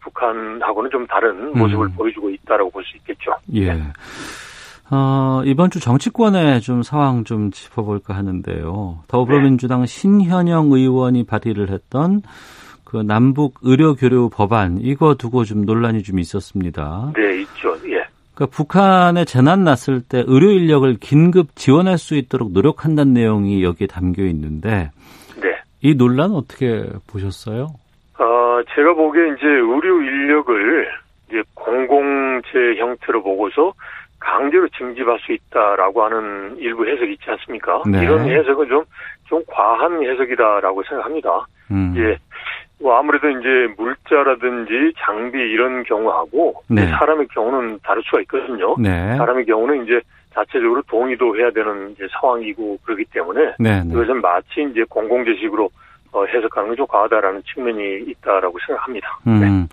북한하고는 0.01 0.91
좀 0.91 1.07
다른 1.07 1.57
모습을 1.57 1.87
음. 1.87 1.95
보여주고 1.95 2.29
있다라고 2.29 2.69
볼 2.69 2.83
수 2.83 2.95
있겠죠. 2.97 3.31
예. 3.55 3.73
어, 4.89 5.41
이번 5.45 5.69
주 5.69 5.79
정치권의 5.79 6.61
좀 6.61 6.81
상황 6.81 7.23
좀 7.23 7.51
짚어볼까 7.51 8.15
하는데요. 8.15 8.99
더불어민주당 9.07 9.85
신현영 9.85 10.71
의원이 10.71 11.25
발의를 11.25 11.69
했던 11.69 12.21
그 12.85 12.97
남북 12.97 13.55
의료 13.63 13.95
교류 13.95 14.29
법안 14.29 14.77
이거 14.79 15.15
두고 15.15 15.43
좀 15.43 15.65
논란이 15.65 16.03
좀 16.03 16.19
있었습니다. 16.19 17.11
네, 17.15 17.41
있죠. 17.41 17.75
예. 17.89 18.05
그러니까 18.33 18.55
북한에 18.55 19.25
재난 19.25 19.65
났을 19.65 20.01
때 20.01 20.23
의료 20.25 20.51
인력을 20.51 20.95
긴급 21.01 21.55
지원할 21.55 21.97
수 21.97 22.15
있도록 22.15 22.53
노력한다는 22.53 23.13
내용이 23.13 23.63
여기에 23.63 23.87
담겨 23.87 24.23
있는데 24.23 24.91
네. 25.41 25.57
이 25.81 25.95
논란 25.95 26.31
어떻게 26.31 26.85
보셨어요? 27.11 27.67
어, 28.19 28.61
제가 28.73 28.93
보기에 28.93 29.23
이제 29.33 29.47
의료 29.47 30.01
인력을 30.01 30.87
이제 31.27 31.43
공공재 31.55 32.77
형태로 32.77 33.21
보고서 33.21 33.73
강제로 34.19 34.67
징집할 34.69 35.19
수 35.19 35.31
있다라고 35.31 36.03
하는 36.03 36.57
일부 36.57 36.87
해석이 36.87 37.13
있지 37.13 37.29
않습니까? 37.29 37.83
네. 37.85 38.03
이런 38.03 38.27
해석은 38.29 38.67
좀, 38.67 38.83
좀 39.25 39.41
과한 39.47 40.03
해석이다라고 40.03 40.83
생각합니다. 40.83 41.45
음. 41.71 41.93
예. 41.97 42.17
뭐 42.79 42.97
아무래도 42.97 43.27
이제 43.29 43.73
물자라든지 43.77 44.93
장비 44.99 45.37
이런 45.39 45.83
경우하고 45.83 46.61
네. 46.69 46.85
사람의 46.87 47.27
경우는 47.29 47.79
다를 47.83 48.03
수가 48.05 48.21
있거든요. 48.21 48.75
네. 48.77 49.15
사람의 49.17 49.45
경우는 49.45 49.83
이제 49.85 49.99
자체적으로 50.33 50.81
동의도 50.83 51.35
해야 51.37 51.49
되는 51.49 51.91
이제 51.91 52.07
상황이고 52.11 52.77
그렇기 52.83 53.05
때문에 53.05 53.55
네, 53.57 53.83
네. 53.83 53.89
이것은 53.89 54.21
마치 54.21 54.67
이제 54.69 54.83
공공재식으로 54.89 55.69
어, 56.11 56.25
해석하는 56.25 56.69
게 56.71 56.75
좀 56.75 56.85
과하다라는 56.87 57.41
측면이 57.51 58.03
있다라고 58.09 58.57
생각합니다. 58.65 59.19
네. 59.25 59.67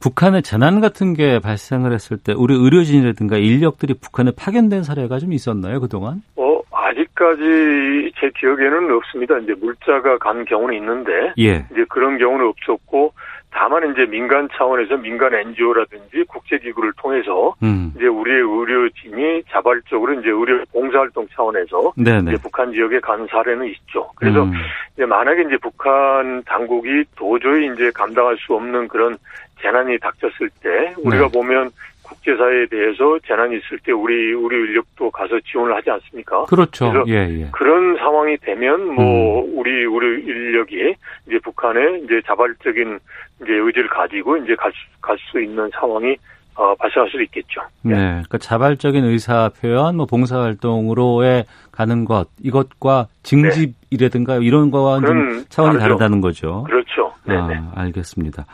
음. 0.00 0.02
북한에 0.02 0.40
재난 0.40 0.80
같은 0.80 1.14
게 1.14 1.38
발생을 1.38 1.92
했을 1.92 2.16
때 2.16 2.32
우리 2.32 2.54
의료진이라든가 2.54 3.36
인력들이 3.36 3.94
북한에 3.94 4.32
파견된 4.36 4.82
사례가 4.82 5.18
좀 5.18 5.32
있었나요, 5.32 5.80
그동안? 5.80 6.22
어, 6.36 6.60
아직까지 6.72 8.12
제 8.18 8.30
기억에는 8.38 8.90
없습니다. 8.92 9.38
이제 9.38 9.54
물자가 9.60 10.18
간 10.18 10.44
경우는 10.44 10.74
있는데 10.76 11.32
예. 11.38 11.66
이제 11.70 11.84
그런 11.88 12.18
경우는 12.18 12.46
없었고 12.46 13.12
다만 13.52 13.90
이제 13.90 14.06
민간 14.06 14.48
차원에서 14.52 14.96
민간 14.96 15.34
NGO라든지 15.34 16.24
국제기구를 16.28 16.92
통해서 16.96 17.54
음. 17.62 17.92
이제 17.96 18.06
우리의 18.06 18.38
의료진이 18.38 19.42
자발적으로 19.50 20.14
이제 20.14 20.28
의료 20.28 20.64
봉사활동 20.72 21.26
차원에서 21.34 21.92
네네. 21.96 22.30
이제 22.30 22.42
북한 22.42 22.72
지역에 22.72 23.00
간 23.00 23.26
사례는 23.28 23.66
있죠. 23.66 24.08
그래서 24.14 24.44
음. 24.44 24.52
이제 24.94 25.04
만약에 25.04 25.42
이제 25.42 25.56
북한 25.60 26.42
당국이 26.44 27.04
도저히 27.16 27.72
이제 27.74 27.90
감당할 27.92 28.36
수 28.38 28.54
없는 28.54 28.86
그런 28.86 29.16
재난이 29.62 29.98
닥쳤을 29.98 30.50
때 30.62 30.94
우리가 30.98 31.26
네. 31.26 31.32
보면 31.32 31.70
국제사회에 32.02 32.66
대해서 32.66 33.18
재난이 33.26 33.56
있을 33.58 33.78
때 33.84 33.92
우리 33.92 34.32
우리 34.34 34.56
인력도 34.56 35.10
가서 35.10 35.38
지원을 35.40 35.74
하지 35.76 35.90
않습니까? 35.90 36.44
그렇죠. 36.46 36.90
그래서 36.90 37.08
예, 37.08 37.42
예. 37.42 37.48
그런 37.52 37.96
상황이 37.96 38.36
되면 38.38 38.94
뭐 38.94 39.44
음. 39.44 39.58
우리 39.58 39.84
우리 39.84 40.22
인력이 40.24 40.94
이제 41.28 41.38
북한에 41.42 42.00
이제 42.04 42.20
자발적인 42.26 42.98
이제 43.42 43.52
의지를 43.52 43.88
가지고 43.88 44.36
이제 44.38 44.56
갈수 45.00 45.40
있는 45.40 45.70
상황이 45.72 46.16
어, 46.56 46.74
발생할 46.74 47.08
수도 47.10 47.22
있겠죠. 47.22 47.62
네. 47.82 47.94
그러니까 47.94 48.36
자발적인 48.38 49.04
의사 49.04 49.50
표현, 49.60 49.96
뭐 49.96 50.04
봉사활동으로의 50.04 51.44
가는 51.72 52.04
것, 52.04 52.28
이것과 52.42 53.06
징집이라든가 53.22 54.36
이런 54.36 54.70
거와는 54.70 55.06
좀 55.06 55.44
차원이 55.48 55.78
다르죠. 55.78 55.96
다르다는 55.96 56.20
거죠. 56.20 56.64
그렇죠. 56.64 57.14
네네. 57.24 57.54
아, 57.54 57.72
알겠습니다. 57.76 58.44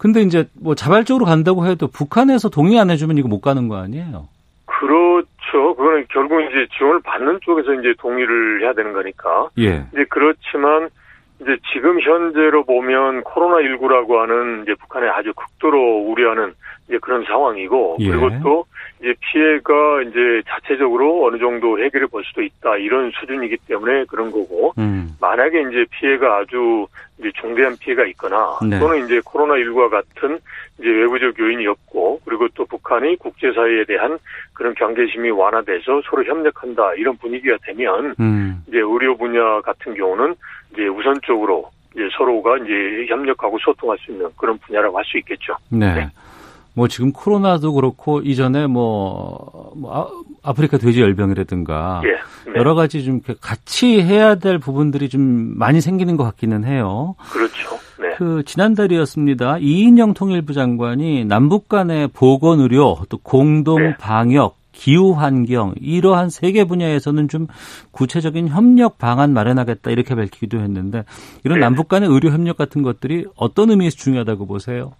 근데 0.00 0.22
이제 0.22 0.46
뭐 0.58 0.74
자발적으로 0.74 1.26
간다고 1.26 1.66
해도 1.66 1.86
북한에서 1.86 2.48
동의 2.48 2.80
안 2.80 2.88
해주면 2.88 3.18
이거 3.18 3.28
못 3.28 3.42
가는 3.42 3.68
거 3.68 3.76
아니에요? 3.76 4.28
그렇죠. 4.64 5.76
그거는 5.76 6.06
결국 6.08 6.40
이제 6.40 6.66
지원을 6.78 7.00
받는 7.02 7.40
쪽에서 7.42 7.74
이제 7.74 7.92
동의를 7.98 8.62
해야 8.62 8.72
되는 8.72 8.94
거니까. 8.94 9.50
예. 9.58 9.84
이제 9.92 10.06
그렇지만 10.08 10.88
이제 11.42 11.54
지금 11.70 12.00
현재로 12.00 12.64
보면 12.64 13.24
코로나19라고 13.24 14.16
하는 14.16 14.62
이제 14.62 14.74
북한에 14.80 15.06
아주 15.08 15.34
극도로 15.34 15.78
우려하는 16.08 16.54
이제 16.90 16.98
그런 17.00 17.24
상황이고 17.24 17.98
예. 18.00 18.08
그리고 18.08 18.28
또 18.42 18.64
이제 18.98 19.14
피해가 19.20 20.02
이제 20.02 20.42
자체적으로 20.48 21.24
어느 21.24 21.38
정도 21.38 21.78
해결해 21.78 22.06
볼 22.06 22.24
수도 22.24 22.42
있다 22.42 22.76
이런 22.78 23.12
수준이기 23.12 23.56
때문에 23.68 24.04
그런 24.06 24.32
거고 24.32 24.74
음. 24.76 25.14
만약에 25.20 25.60
이제 25.60 25.86
피해가 25.90 26.38
아주 26.38 26.86
이제 27.18 27.30
중대한 27.40 27.76
피해가 27.78 28.04
있거나 28.06 28.58
네. 28.68 28.78
또는 28.80 29.04
이제 29.04 29.20
코로나19와 29.20 29.88
같은 29.88 30.40
이제 30.78 30.88
외부적 30.88 31.38
요인이 31.38 31.64
없고 31.68 32.20
그리고 32.24 32.48
또 32.54 32.64
북한이 32.64 33.16
국제사회에 33.16 33.84
대한 33.84 34.18
그런 34.52 34.74
경계심이 34.74 35.30
완화돼서 35.30 36.02
서로 36.10 36.24
협력한다 36.24 36.94
이런 36.94 37.16
분위기가 37.18 37.56
되면 37.64 38.16
음. 38.18 38.62
이제 38.66 38.78
의료 38.78 39.16
분야 39.16 39.60
같은 39.60 39.94
경우는 39.94 40.34
이제 40.72 40.88
우선적으로 40.88 41.70
이제 41.94 42.08
서로가 42.16 42.58
이제 42.58 43.06
협력하고 43.08 43.58
소통할 43.58 43.98
수 43.98 44.10
있는 44.10 44.28
그런 44.36 44.58
분야라고 44.58 44.98
할 44.98 45.04
수 45.04 45.18
있겠죠. 45.18 45.56
네. 45.70 45.94
네. 45.94 46.08
뭐 46.74 46.88
지금 46.88 47.12
코로나도 47.12 47.72
그렇고 47.74 48.20
이전에 48.20 48.66
뭐, 48.66 49.72
뭐 49.76 50.10
아, 50.42 50.52
프리카 50.52 50.78
돼지 50.78 51.00
열병이라든가 51.00 52.02
예. 52.04 52.50
네. 52.52 52.58
여러 52.58 52.74
가지 52.74 53.04
좀 53.04 53.20
같이 53.40 54.00
해야 54.02 54.36
될 54.36 54.58
부분들이 54.58 55.08
좀 55.08 55.20
많이 55.58 55.80
생기는 55.80 56.16
것 56.16 56.24
같기는 56.24 56.64
해요. 56.64 57.14
그렇죠. 57.32 57.78
네. 58.00 58.14
그 58.16 58.42
지난달이었습니다. 58.46 59.58
이인영 59.58 60.14
통일부 60.14 60.52
장관이 60.54 61.24
남북 61.26 61.68
간의 61.68 62.08
보건 62.08 62.60
의료 62.60 62.98
또 63.08 63.18
공동 63.18 63.82
네. 63.82 63.96
방역 63.98 64.56
기후 64.72 65.12
환경 65.12 65.74
이러한 65.80 66.30
세 66.30 66.52
개 66.52 66.64
분야에서는 66.64 67.28
좀 67.28 67.46
구체적인 67.90 68.48
협력 68.48 68.96
방안 68.98 69.34
마련하겠다 69.34 69.90
이렇게 69.90 70.14
밝히기도 70.14 70.60
했는데 70.60 71.04
이런 71.44 71.58
네. 71.58 71.66
남북 71.66 71.88
간의 71.88 72.08
의료 72.08 72.30
협력 72.30 72.56
같은 72.56 72.82
것들이 72.82 73.26
어떤 73.36 73.70
의미에서 73.70 73.96
중요하다고 73.96 74.46
보세요? 74.46 74.92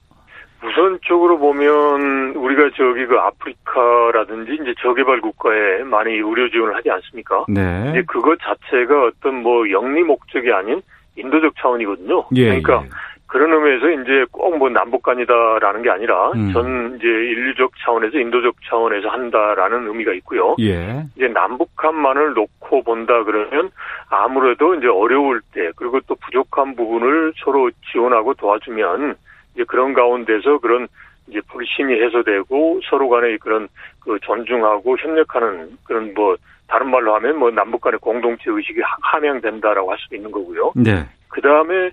우선적으로 0.62 1.38
보면 1.38 2.34
우리가 2.36 2.70
저기 2.76 3.06
그 3.06 3.18
아프리카라든지 3.18 4.58
이제 4.60 4.74
저개발 4.82 5.20
국가에 5.20 5.82
많이 5.84 6.12
의료 6.12 6.50
지원을 6.50 6.74
하지 6.74 6.90
않습니까? 6.90 7.46
네. 7.48 7.90
이제 7.90 8.02
그것 8.06 8.38
자체가 8.40 9.04
어떤 9.06 9.42
뭐 9.42 9.70
영리 9.70 10.02
목적이 10.02 10.52
아닌 10.52 10.82
인도적 11.16 11.54
차원이거든요. 11.56 12.26
예, 12.36 12.44
그러니까 12.44 12.82
예. 12.84 12.88
그런 13.26 13.52
의미에서 13.52 14.02
이제 14.02 14.26
꼭 14.30 14.50
뭐 14.60 14.68
남북 14.68 15.02
간이다라는 15.02 15.82
게 15.82 15.88
아니라 15.88 16.32
음. 16.32 16.52
전 16.52 16.96
이제 16.96 17.06
인류적 17.06 17.72
차원에서 17.82 18.18
인도적 18.18 18.56
차원에서 18.68 19.08
한다라는 19.08 19.86
의미가 19.88 20.12
있고요. 20.14 20.54
예. 20.60 21.02
이제 21.16 21.28
남북한만을 21.28 22.34
놓고 22.34 22.82
본다 22.82 23.24
그러면 23.24 23.70
아무래도 24.10 24.74
이제 24.74 24.86
어려울 24.86 25.40
때 25.54 25.70
그리고 25.76 26.00
또 26.00 26.14
부족한 26.16 26.76
부분을 26.76 27.32
서로 27.42 27.70
지원하고 27.90 28.34
도와주면 28.34 29.14
이제 29.54 29.64
그런 29.64 29.92
가운데서 29.92 30.58
그런 30.58 30.88
이제 31.28 31.40
불신이 31.48 31.92
해소되고 32.02 32.80
서로 32.90 33.08
간의 33.08 33.38
그런 33.38 33.68
그 34.00 34.18
존중하고 34.22 34.96
협력하는 34.98 35.70
그런 35.84 36.14
뭐 36.14 36.36
다른 36.66 36.90
말로 36.90 37.14
하면 37.16 37.38
뭐 37.38 37.50
남북 37.50 37.80
간의 37.80 37.98
공동체 38.00 38.44
의식이 38.46 38.80
함양된다라고 38.84 39.90
할 39.90 39.98
수 39.98 40.14
있는 40.14 40.30
거고요. 40.30 40.72
네. 40.76 41.04
그 41.28 41.40
다음에 41.40 41.90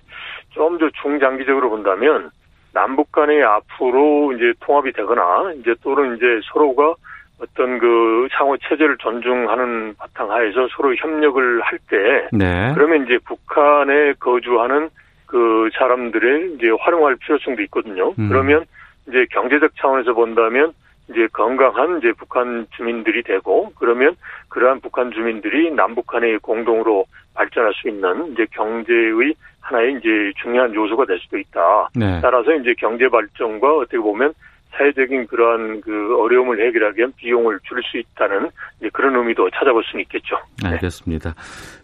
좀 0.50 0.78
더 0.78 0.88
중장기적으로 1.02 1.70
본다면 1.70 2.30
남북 2.72 3.12
간의 3.12 3.42
앞으로 3.42 4.32
이제 4.32 4.52
통합이 4.60 4.92
되거나 4.92 5.52
이제 5.58 5.74
또는 5.82 6.16
이제 6.16 6.40
서로가 6.52 6.94
어떤 7.40 7.78
그 7.78 8.26
상호 8.32 8.56
체제를 8.56 8.96
존중하는 8.98 9.94
바탕 9.96 10.30
하에서 10.30 10.66
서로 10.76 10.94
협력을 10.96 11.60
할 11.62 11.78
때, 11.88 12.28
네. 12.32 12.72
그러면 12.74 13.04
이제 13.04 13.18
북한에 13.24 14.14
거주하는 14.18 14.90
그 15.28 15.68
사람들의 15.78 16.54
이제 16.54 16.70
활용할 16.80 17.16
필요성도 17.16 17.62
있거든요. 17.64 18.14
음. 18.18 18.28
그러면 18.28 18.64
이제 19.06 19.26
경제적 19.30 19.76
차원에서 19.76 20.14
본다면 20.14 20.72
이제 21.10 21.28
건강한 21.32 21.98
이제 21.98 22.12
북한 22.12 22.66
주민들이 22.76 23.22
되고 23.22 23.70
그러면 23.78 24.16
그러한 24.48 24.80
북한 24.80 25.12
주민들이 25.12 25.70
남북한의 25.70 26.38
공동으로 26.38 27.04
발전할 27.34 27.72
수 27.74 27.88
있는 27.88 28.32
이제 28.32 28.46
경제의 28.52 29.34
하나의 29.60 29.98
이제 29.98 30.32
중요한 30.42 30.74
요소가 30.74 31.04
될 31.04 31.18
수도 31.20 31.38
있다. 31.38 31.90
네. 31.94 32.20
따라서 32.22 32.54
이제 32.54 32.74
경제 32.78 33.08
발전과 33.08 33.76
어떻게 33.76 33.98
보면 33.98 34.32
사회적인 34.72 35.26
그러한 35.26 35.80
그 35.80 36.16
어려움을 36.20 36.64
해결하기 36.66 36.98
위한 36.98 37.12
비용을 37.16 37.58
줄 37.68 37.78
수 37.90 37.96
있다는 37.98 38.50
그런 38.92 39.16
의미도 39.16 39.50
찾아볼 39.50 39.82
수는 39.84 40.02
있겠죠. 40.02 40.36
네. 40.62 40.70
알겠습니다. 40.70 41.34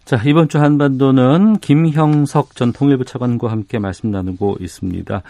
자, 0.04 0.20
이번 0.26 0.48
주 0.48 0.58
한반도는 0.58 1.58
김형석 1.58 2.56
전 2.56 2.72
통일부 2.72 3.04
차관과 3.04 3.50
함께 3.50 3.78
말씀 3.78 4.10
나누고 4.10 4.56
있습니다. 4.60 5.22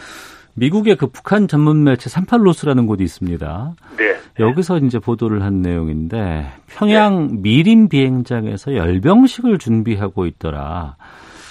미국의 0.55 0.97
그 0.97 1.07
북한 1.09 1.49
전문 1.49 1.85
매체 1.85 2.09
38로스라는 2.11 2.87
곳이 2.87 3.03
있습니다. 3.03 3.75
네. 3.99 4.17
여기서 4.41 4.79
이제 4.79 4.99
보도를 4.99 5.43
한 5.43 5.63
내용인데 5.63 6.47
평양 6.77 7.29
네. 7.29 7.39
미림 7.43 7.89
비행장에서 7.89 8.75
열병식을 8.75 9.59
준비하고 9.59 10.27
있더라. 10.27 10.97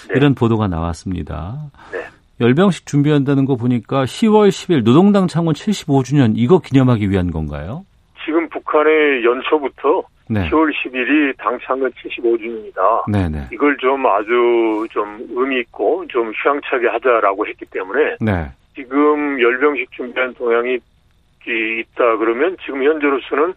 네. 0.09 0.15
이런 0.17 0.35
보도가 0.35 0.67
나왔습니다. 0.67 1.71
네. 1.91 2.05
열병식 2.39 2.85
준비한다는 2.85 3.45
거 3.45 3.55
보니까 3.55 4.03
10월 4.05 4.49
10일 4.49 4.83
노동당 4.83 5.27
창원 5.27 5.53
75주년 5.55 6.33
이거 6.35 6.59
기념하기 6.59 7.09
위한 7.09 7.31
건가요? 7.31 7.85
지금 8.25 8.47
북한의 8.49 9.23
연초부터 9.23 10.03
네. 10.29 10.49
10월 10.49 10.71
10일이 10.73 11.37
당 11.37 11.59
창건 11.65 11.91
75주년이다. 11.91 13.11
네네. 13.11 13.49
이걸 13.51 13.77
좀 13.77 14.05
아주 14.07 14.87
좀 14.91 15.27
의미 15.29 15.59
있고 15.61 16.05
좀 16.07 16.31
휘황차게 16.31 16.87
하자라고 16.87 17.45
했기 17.47 17.65
때문에 17.65 18.15
네. 18.21 18.49
지금 18.75 19.39
열병식 19.39 19.91
준비한 19.91 20.33
동향이 20.33 20.79
있다 21.45 22.17
그러면 22.17 22.55
지금 22.65 22.83
현재로서는 22.83 23.53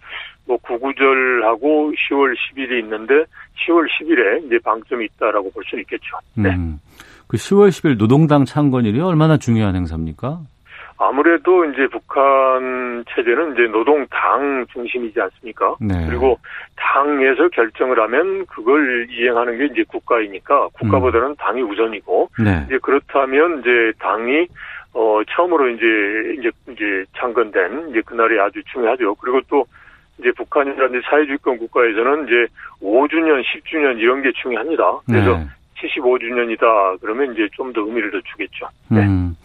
뭐 0.47 0.57
구구절하고 0.59 1.93
10월 1.93 2.35
10일이 2.35 2.81
있는데 2.83 3.15
10월 3.65 3.87
10일에 3.89 4.45
이제 4.47 4.59
방점이 4.65 5.05
있다라고 5.05 5.51
볼 5.53 5.65
수 5.65 5.79
있겠죠. 5.81 6.19
네. 6.35 6.51
음. 6.51 6.79
그 7.29 7.37
10월 7.37 7.69
10일 7.69 7.99
노동당 7.99 8.45
창건일이 8.45 9.01
얼마나 9.01 9.37
중요한 9.37 9.75
행사입니까? 9.75 10.41
아무래도 10.99 11.65
이제 11.67 11.87
북한 11.91 13.05
체제는 13.15 13.53
이제 13.53 13.67
노동당 13.67 14.65
중심이지 14.73 15.21
않습니까? 15.21 15.77
네. 15.81 16.07
그리고 16.09 16.39
당에서 16.77 17.49
결정을 17.49 18.01
하면 18.01 18.47
그걸 18.47 19.07
이행하는 19.11 19.59
게 19.59 19.67
이제 19.67 19.85
국가이니까 19.89 20.69
국가보다는 20.69 21.29
음. 21.31 21.37
당이 21.37 21.63
우선이고 21.63 22.31
네. 22.43 22.65
이제 22.67 22.79
그렇다면 22.79 23.61
이제 23.61 23.93
당이 23.99 24.47
어 24.95 25.21
처음으로 25.29 25.69
이제 25.69 25.85
이제 26.39 26.51
이제 26.73 27.05
창건된 27.19 27.91
이제 27.91 28.01
그날이 28.07 28.41
아주 28.41 28.63
중요하죠. 28.73 29.17
그리고 29.17 29.41
또 29.49 29.67
이제 30.19 30.33
북한이라든지 30.33 31.07
사회주의권 31.11 31.59
국가에서는 31.59 32.27
이제 32.27 32.47
5주년, 32.81 33.43
10주년 33.45 33.99
이런 33.99 34.23
게 34.23 34.33
중요합니다. 34.33 35.01
그래서 35.05 35.37
네. 35.37 35.47
75주년이다. 35.81 37.01
그러면 37.01 37.33
이제 37.33 37.49
좀 37.53 37.73
더 37.73 37.81
의미를 37.83 38.11
더 38.11 38.19
주겠죠. 38.31 38.69
네. 38.89 39.03
음. 39.07 39.37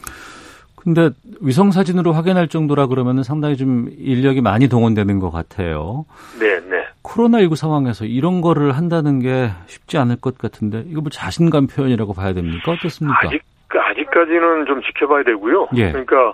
근데 0.84 1.10
위성 1.42 1.70
사진으로 1.72 2.12
확인할 2.12 2.48
정도라 2.48 2.88
그러면 2.88 3.22
상당히 3.24 3.56
좀 3.56 3.90
인력이 4.00 4.42
많이 4.42 4.68
동원되는 4.68 5.20
것 5.20 5.30
같아요. 5.30 6.06
네, 6.40 6.60
네. 6.62 6.84
코로나19 7.04 7.56
상황에서 7.56 8.06
이런 8.06 8.42
거를 8.42 8.72
한다는 8.72 9.20
게 9.20 9.50
쉽지 9.68 9.98
않을 10.00 10.16
것 10.20 10.38
같은데 10.40 10.84
이거 10.88 11.02
뭐 11.02 11.10
자신감 11.12 11.68
표현이라고 11.68 12.14
봐야 12.14 12.34
됩니까? 12.34 12.72
어떻습니까? 12.72 13.20
아직 13.28 13.44
아직까지는 13.70 14.66
좀 14.66 14.82
지켜봐야 14.82 15.24
되고요. 15.24 15.68
예. 15.76 15.92
그러니까 15.92 16.34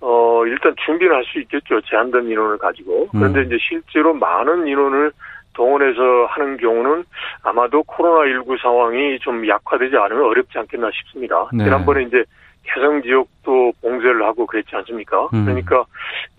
어 0.00 0.42
일단 0.46 0.74
준비는 0.84 1.14
할수 1.14 1.38
있겠죠. 1.40 1.80
제한된 1.82 2.28
인원을 2.28 2.58
가지고. 2.58 3.08
그런데 3.12 3.40
음. 3.40 3.46
이제 3.46 3.56
실제로 3.60 4.12
많은 4.12 4.66
인원을 4.66 5.12
동원해서 5.54 6.26
하는 6.28 6.56
경우는 6.56 7.04
아마도 7.42 7.82
코로나19 7.84 8.60
상황이 8.60 9.18
좀 9.20 9.46
약화되지 9.46 9.96
않으면 9.96 10.24
어렵지 10.24 10.58
않겠나 10.58 10.90
싶습니다. 10.92 11.48
네. 11.52 11.64
지난번에 11.64 12.02
이제 12.02 12.24
개성 12.64 13.02
지역도 13.02 13.72
봉쇄를 13.82 14.24
하고 14.24 14.46
그랬지 14.46 14.74
않습니까? 14.76 15.28
음. 15.34 15.44
그러니까 15.44 15.84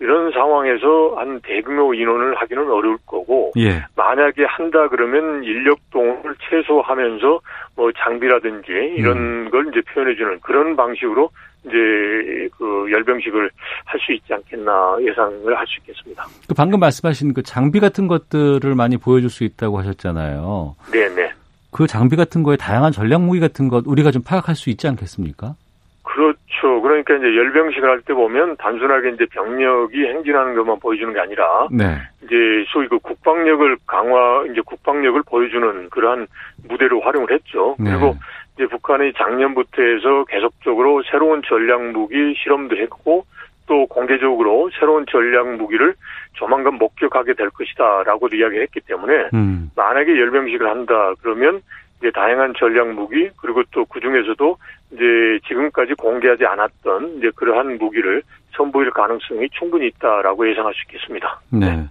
이런 0.00 0.32
상황에서 0.32 1.14
한 1.16 1.40
대규모 1.40 1.94
인원을 1.94 2.34
하기는 2.36 2.68
어려울 2.70 2.98
거고 3.06 3.52
예. 3.56 3.84
만약에 3.94 4.44
한다 4.44 4.88
그러면 4.88 5.44
인력 5.44 5.78
동원을 5.90 6.34
최소화하면서 6.50 7.40
뭐 7.76 7.92
장비라든지 7.92 8.72
이런 8.96 9.16
음. 9.16 9.50
걸 9.50 9.68
이제 9.68 9.80
표현해 9.92 10.16
주는 10.16 10.38
그런 10.40 10.76
방식으로 10.76 11.30
이제 11.66 12.48
그 12.56 12.88
열병식을 12.90 13.50
할 13.84 14.00
수 14.00 14.12
있지 14.12 14.32
않겠나 14.32 14.96
예상을 15.00 15.56
할 15.56 15.66
수 15.66 15.78
있겠습니다. 15.80 16.24
그 16.48 16.54
방금 16.54 16.80
말씀하신 16.80 17.34
그 17.34 17.42
장비 17.42 17.80
같은 17.80 18.06
것들을 18.06 18.74
많이 18.74 18.96
보여줄 18.96 19.30
수 19.30 19.44
있다고 19.44 19.78
하셨잖아요. 19.78 20.76
네네. 20.92 21.32
그 21.72 21.86
장비 21.86 22.16
같은 22.16 22.42
거에 22.42 22.56
다양한 22.56 22.92
전략 22.92 23.20
무기 23.22 23.40
같은 23.40 23.68
것 23.68 23.84
우리가 23.86 24.10
좀 24.10 24.22
파악할 24.22 24.54
수 24.54 24.70
있지 24.70 24.86
않겠습니까? 24.88 25.54
그렇죠. 26.02 26.80
그러니까 26.80 27.14
이제 27.16 27.26
열병식을 27.36 27.88
할 27.90 28.00
때 28.02 28.14
보면 28.14 28.56
단순하게 28.56 29.10
이제 29.10 29.26
병력이 29.26 29.98
행진하는 30.06 30.54
것만 30.54 30.78
보여주는 30.80 31.12
게 31.12 31.20
아니라 31.20 31.68
네. 31.70 31.98
이제 32.24 32.34
소위 32.68 32.86
그 32.88 32.98
국방력을 33.00 33.76
강화 33.86 34.44
이제 34.50 34.60
국방력을 34.64 35.20
보여주는 35.26 35.90
그러한 35.90 36.26
무대로 36.68 37.00
활용을 37.00 37.30
했죠. 37.32 37.76
네. 37.78 37.90
그리고 37.90 38.14
이제 38.56 38.66
북한이 38.66 39.12
작년부터 39.14 39.82
해서 39.82 40.24
계속적으로 40.24 41.02
새로운 41.10 41.42
전략 41.46 41.82
무기 41.92 42.34
실험도 42.42 42.76
했고 42.76 43.24
또 43.66 43.86
공개적으로 43.86 44.70
새로운 44.78 45.04
전략 45.10 45.56
무기를 45.56 45.94
조만간 46.32 46.74
목격하게 46.74 47.34
될 47.34 47.50
것이다라고 47.50 48.28
이야기했기 48.28 48.80
때문에 48.80 49.30
음. 49.34 49.70
만약에 49.76 50.18
열병식을 50.18 50.68
한다 50.68 51.12
그러면 51.20 51.60
이제 51.98 52.10
다양한 52.10 52.54
전략 52.58 52.92
무기 52.92 53.30
그리고 53.36 53.62
또 53.70 53.84
그 53.84 54.00
중에서도 54.00 54.58
이제 54.92 55.38
지금까지 55.48 55.94
공개하지 55.94 56.44
않았던 56.44 57.16
이제 57.18 57.30
그러한 57.34 57.78
무기를 57.78 58.22
선보일 58.56 58.90
가능성이 58.90 59.48
충분히 59.50 59.86
있다라고 59.88 60.48
예상할 60.48 60.72
수 60.74 60.82
있겠습니다. 60.86 61.40
네. 61.50 61.84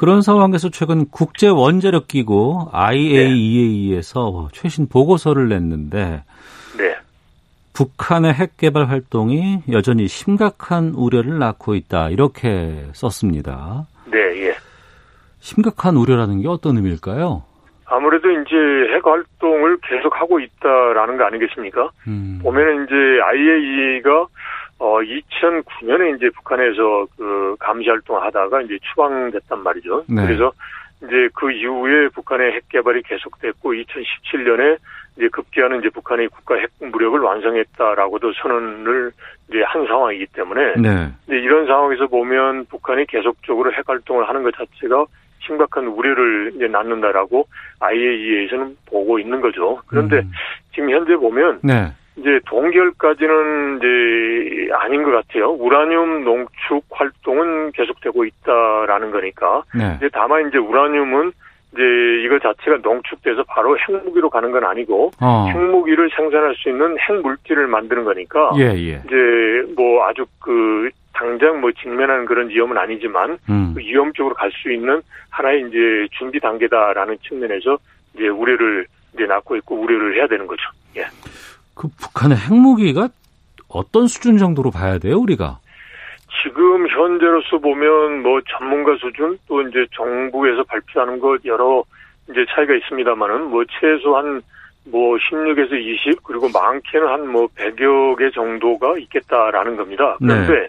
그런 0.00 0.22
상황에서 0.22 0.70
최근 0.70 1.04
국제 1.10 1.46
원자력 1.46 2.08
기구 2.08 2.70
IAEA에서 2.72 4.48
네. 4.50 4.58
최신 4.58 4.88
보고서를 4.88 5.50
냈는데 5.50 6.22
네. 6.78 6.96
북한의 7.74 8.32
핵 8.32 8.56
개발 8.56 8.88
활동이 8.88 9.58
여전히 9.70 10.08
심각한 10.08 10.94
우려를 10.96 11.38
낳고 11.38 11.74
있다 11.74 12.08
이렇게 12.08 12.86
썼습니다. 12.94 13.88
네, 14.06 14.18
예. 14.46 14.54
심각한 15.40 15.98
우려라는 15.98 16.40
게 16.40 16.48
어떤 16.48 16.76
의미일까요? 16.76 17.42
아무래도 17.84 18.30
이제 18.30 18.56
핵 18.94 19.04
활동을 19.04 19.76
계속 19.82 20.18
하고 20.18 20.40
있다라는 20.40 21.18
거 21.18 21.24
아니겠습니까? 21.24 21.90
음. 22.08 22.40
보면은 22.42 22.86
이제 22.86 22.94
IAEA가 22.94 24.28
어 24.80 24.98
2009년에 25.00 26.16
이제 26.16 26.30
북한에서 26.30 27.06
그 27.16 27.54
감시 27.60 27.88
활동을 27.90 28.22
하다가 28.22 28.62
이제 28.62 28.78
추방됐단 28.82 29.62
말이죠. 29.62 30.04
네. 30.08 30.24
그래서 30.26 30.52
이제 31.04 31.28
그 31.34 31.52
이후에 31.52 32.08
북한의 32.08 32.52
핵 32.52 32.68
개발이 32.70 33.02
계속됐고 33.02 33.74
2017년에 33.74 34.78
이제 35.16 35.28
급기야는 35.28 35.80
이제 35.80 35.90
북한의 35.90 36.28
국가 36.28 36.54
핵 36.54 36.70
무력을 36.80 37.20
완성했다라고도 37.20 38.32
선언을 38.32 39.12
이제 39.50 39.62
한 39.66 39.86
상황이기 39.86 40.26
때문에 40.32 40.76
네. 40.76 41.12
이제 41.26 41.36
이런 41.36 41.66
상황에서 41.66 42.06
보면 42.06 42.64
북한이 42.64 43.04
계속적으로 43.06 43.72
핵 43.74 43.86
활동을 43.86 44.26
하는 44.26 44.42
것 44.42 44.54
자체가 44.56 45.04
심각한 45.40 45.88
우려를 45.88 46.52
이제 46.54 46.68
낳는다라고 46.68 47.46
IAEA에서는 47.80 48.76
보고 48.86 49.18
있는 49.18 49.42
거죠. 49.42 49.82
그런데 49.86 50.20
음. 50.20 50.32
지금 50.72 50.90
현재 50.90 51.16
보면 51.16 51.60
네. 51.62 51.92
이제 52.16 52.40
동결까지는 52.46 53.78
이제 53.78 54.68
아닌 54.74 55.02
것 55.02 55.10
같아요. 55.12 55.50
우라늄 55.52 56.24
농축 56.24 56.84
활동은 56.90 57.72
계속되고 57.72 58.24
있다라는 58.24 59.10
거니까. 59.10 59.62
네. 59.74 59.94
이제 59.96 60.08
다만 60.12 60.48
이제 60.48 60.58
우라늄은 60.58 61.32
이제 61.72 61.82
이거 62.24 62.38
자체가 62.40 62.78
농축돼서 62.82 63.44
바로 63.44 63.78
핵무기로 63.78 64.28
가는 64.28 64.50
건 64.50 64.64
아니고 64.64 65.12
어. 65.20 65.46
핵무기를 65.52 66.10
생산할 66.16 66.54
수 66.56 66.68
있는 66.68 66.98
핵물질을 66.98 67.68
만드는 67.68 68.02
거니까 68.04 68.50
예, 68.58 68.64
예. 68.74 69.00
이제 69.06 69.72
뭐 69.76 70.04
아주 70.04 70.26
그 70.40 70.90
당장 71.14 71.60
뭐 71.60 71.70
직면하는 71.70 72.24
그런 72.26 72.48
위험은 72.48 72.76
아니지만 72.76 73.38
음. 73.48 73.72
그 73.74 73.80
위험 73.80 74.12
쪽으로 74.14 74.34
갈 74.34 74.50
수 74.50 74.72
있는 74.72 75.00
하나의 75.30 75.60
이제 75.68 76.08
준비 76.18 76.40
단계다라는 76.40 77.18
측면에서 77.22 77.78
이제 78.14 78.26
우려를 78.26 78.86
이제 79.14 79.26
낳고 79.26 79.54
있고 79.56 79.76
우려를 79.76 80.16
해야 80.16 80.26
되는 80.26 80.48
거죠. 80.48 80.62
예. 80.96 81.04
그 81.80 81.88
북한의 81.98 82.36
핵무기가 82.36 83.08
어떤 83.68 84.06
수준 84.06 84.36
정도로 84.36 84.70
봐야 84.70 84.98
돼요, 84.98 85.16
우리가? 85.16 85.60
지금 86.42 86.86
현재로서 86.86 87.56
보면 87.56 88.22
뭐 88.22 88.38
전문가 88.58 88.94
수준 89.00 89.38
또 89.48 89.62
이제 89.62 89.86
정부에서 89.96 90.62
발표하는 90.64 91.18
것 91.20 91.42
여러 91.46 91.82
이제 92.28 92.44
차이가 92.54 92.74
있습니다만은 92.74 93.48
뭐 93.48 93.64
최소한 93.80 94.42
뭐 94.84 95.16
16에서 95.16 95.72
20 95.72 96.22
그리고 96.22 96.50
많게는 96.52 97.08
한 97.08 97.26
뭐 97.26 97.46
100여 97.56 98.18
개 98.18 98.30
정도가 98.30 98.98
있겠다라는 98.98 99.76
겁니다. 99.76 100.18
네. 100.20 100.34
그런데 100.34 100.52
네. 100.52 100.68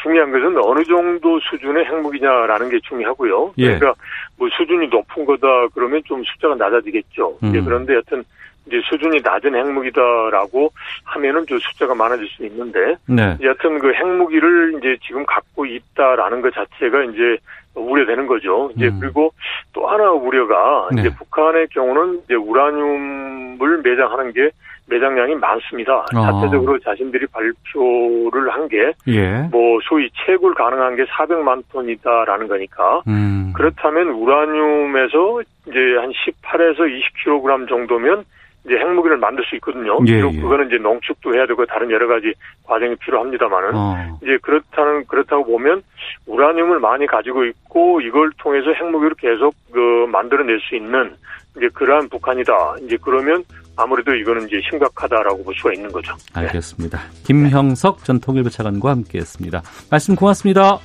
중요한 0.00 0.30
것은 0.30 0.56
어느 0.64 0.84
정도 0.84 1.40
수준의 1.40 1.86
핵무기냐라는 1.86 2.68
게 2.70 2.78
중요하고요. 2.88 3.54
예. 3.58 3.78
그러니까 3.78 3.94
뭐 4.38 4.48
수준이 4.56 4.86
높은 4.88 5.24
거다 5.24 5.68
그러면 5.74 6.02
좀 6.04 6.22
숫자가 6.24 6.54
낮아지겠죠. 6.54 7.38
음. 7.42 7.64
그런데 7.64 7.94
여튼 7.96 8.22
이제 8.66 8.80
수준이 8.84 9.20
낮은 9.22 9.54
핵무기다라고 9.54 10.72
하면은 11.04 11.46
좀 11.46 11.58
숫자가 11.58 11.94
많아질 11.94 12.26
수 12.28 12.44
있는데 12.46 12.96
네. 13.06 13.36
여하튼 13.42 13.78
그 13.78 13.92
핵무기를 13.92 14.74
이제 14.78 14.96
지금 15.04 15.24
갖고 15.26 15.66
있다라는 15.66 16.42
것 16.42 16.54
자체가 16.54 17.04
이제 17.04 17.38
우려되는 17.74 18.26
거죠. 18.26 18.70
이제 18.76 18.88
음. 18.88 18.98
그리고 19.00 19.32
또 19.72 19.86
하나 19.86 20.10
우려가 20.10 20.88
네. 20.92 21.00
이제 21.00 21.10
북한의 21.16 21.68
경우는 21.68 22.20
이제 22.24 22.34
우라늄을 22.34 23.80
매장하는 23.82 24.32
게 24.32 24.50
매장량이 24.86 25.36
많습니다. 25.36 26.04
어. 26.14 26.22
자체적으로 26.22 26.78
자신들이 26.80 27.26
발표를 27.28 28.50
한 28.50 28.68
게, 28.68 28.92
예. 29.06 29.48
뭐, 29.50 29.78
소위 29.84 30.10
채굴 30.26 30.54
가능한 30.54 30.96
게 30.96 31.04
400만 31.04 31.62
톤이다라는 31.72 32.48
거니까, 32.48 33.02
음. 33.06 33.52
그렇다면 33.54 34.08
우라늄에서 34.08 35.42
이제 35.68 35.78
한 35.98 36.10
18에서 36.10 36.80
20kg 36.80 37.68
정도면 37.68 38.24
이제 38.64 38.76
핵무기를 38.76 39.16
만들 39.16 39.44
수 39.44 39.56
있거든요. 39.56 39.98
예, 40.06 40.18
예. 40.18 40.40
그거는 40.40 40.68
이제 40.68 40.76
농축도 40.76 41.34
해야 41.34 41.46
되고 41.46 41.64
다른 41.66 41.90
여러 41.90 42.06
가지 42.06 42.32
과정이 42.64 42.94
필요합니다만은 42.96 43.70
어. 43.74 44.18
이제 44.22 44.38
그렇다는 44.40 45.04
그렇다고 45.06 45.44
보면 45.44 45.82
우라늄을 46.26 46.78
많이 46.78 47.06
가지고 47.06 47.44
있고 47.44 48.00
이걸 48.00 48.30
통해서 48.38 48.72
핵무기를 48.72 49.14
계속 49.18 49.54
그 49.72 50.06
만들어낼 50.10 50.60
수 50.60 50.76
있는 50.76 51.14
이제 51.56 51.68
그러한 51.74 52.08
북한이다. 52.08 52.76
이제 52.84 52.96
그러면 53.02 53.44
아무래도 53.76 54.14
이거는 54.14 54.46
이제 54.46 54.60
심각하다라고 54.70 55.44
볼 55.44 55.54
수가 55.54 55.72
있는 55.72 55.90
거죠. 55.90 56.14
알겠습니다. 56.34 56.98
네. 56.98 57.22
김형석 57.24 58.04
전 58.04 58.20
통일부 58.20 58.50
차관과 58.50 58.90
함께했습니다. 58.90 59.62
말씀 59.90 60.14
고맙습니다. 60.14 60.78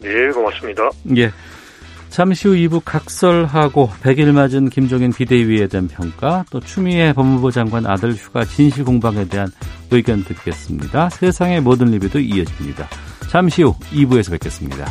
네, 0.00 0.28
고맙습니다. 0.28 0.90
예. 1.16 1.30
잠시 2.14 2.46
후 2.46 2.54
2부 2.54 2.82
각설하고 2.84 3.90
100일 4.00 4.30
맞은 4.30 4.70
김종인 4.70 5.12
비대위에 5.12 5.66
대한 5.66 5.88
평가, 5.88 6.44
또 6.48 6.60
추미애 6.60 7.12
법무부 7.12 7.50
장관 7.50 7.86
아들 7.86 8.12
휴가 8.12 8.44
진실 8.44 8.84
공방에 8.84 9.26
대한 9.26 9.50
의견 9.90 10.22
듣겠습니다. 10.22 11.10
세상의 11.10 11.60
모든 11.60 11.88
리뷰도 11.88 12.20
이어집니다. 12.20 12.86
잠시 13.28 13.64
후 13.64 13.74
2부에서 13.90 14.30
뵙겠습니다. 14.30 14.86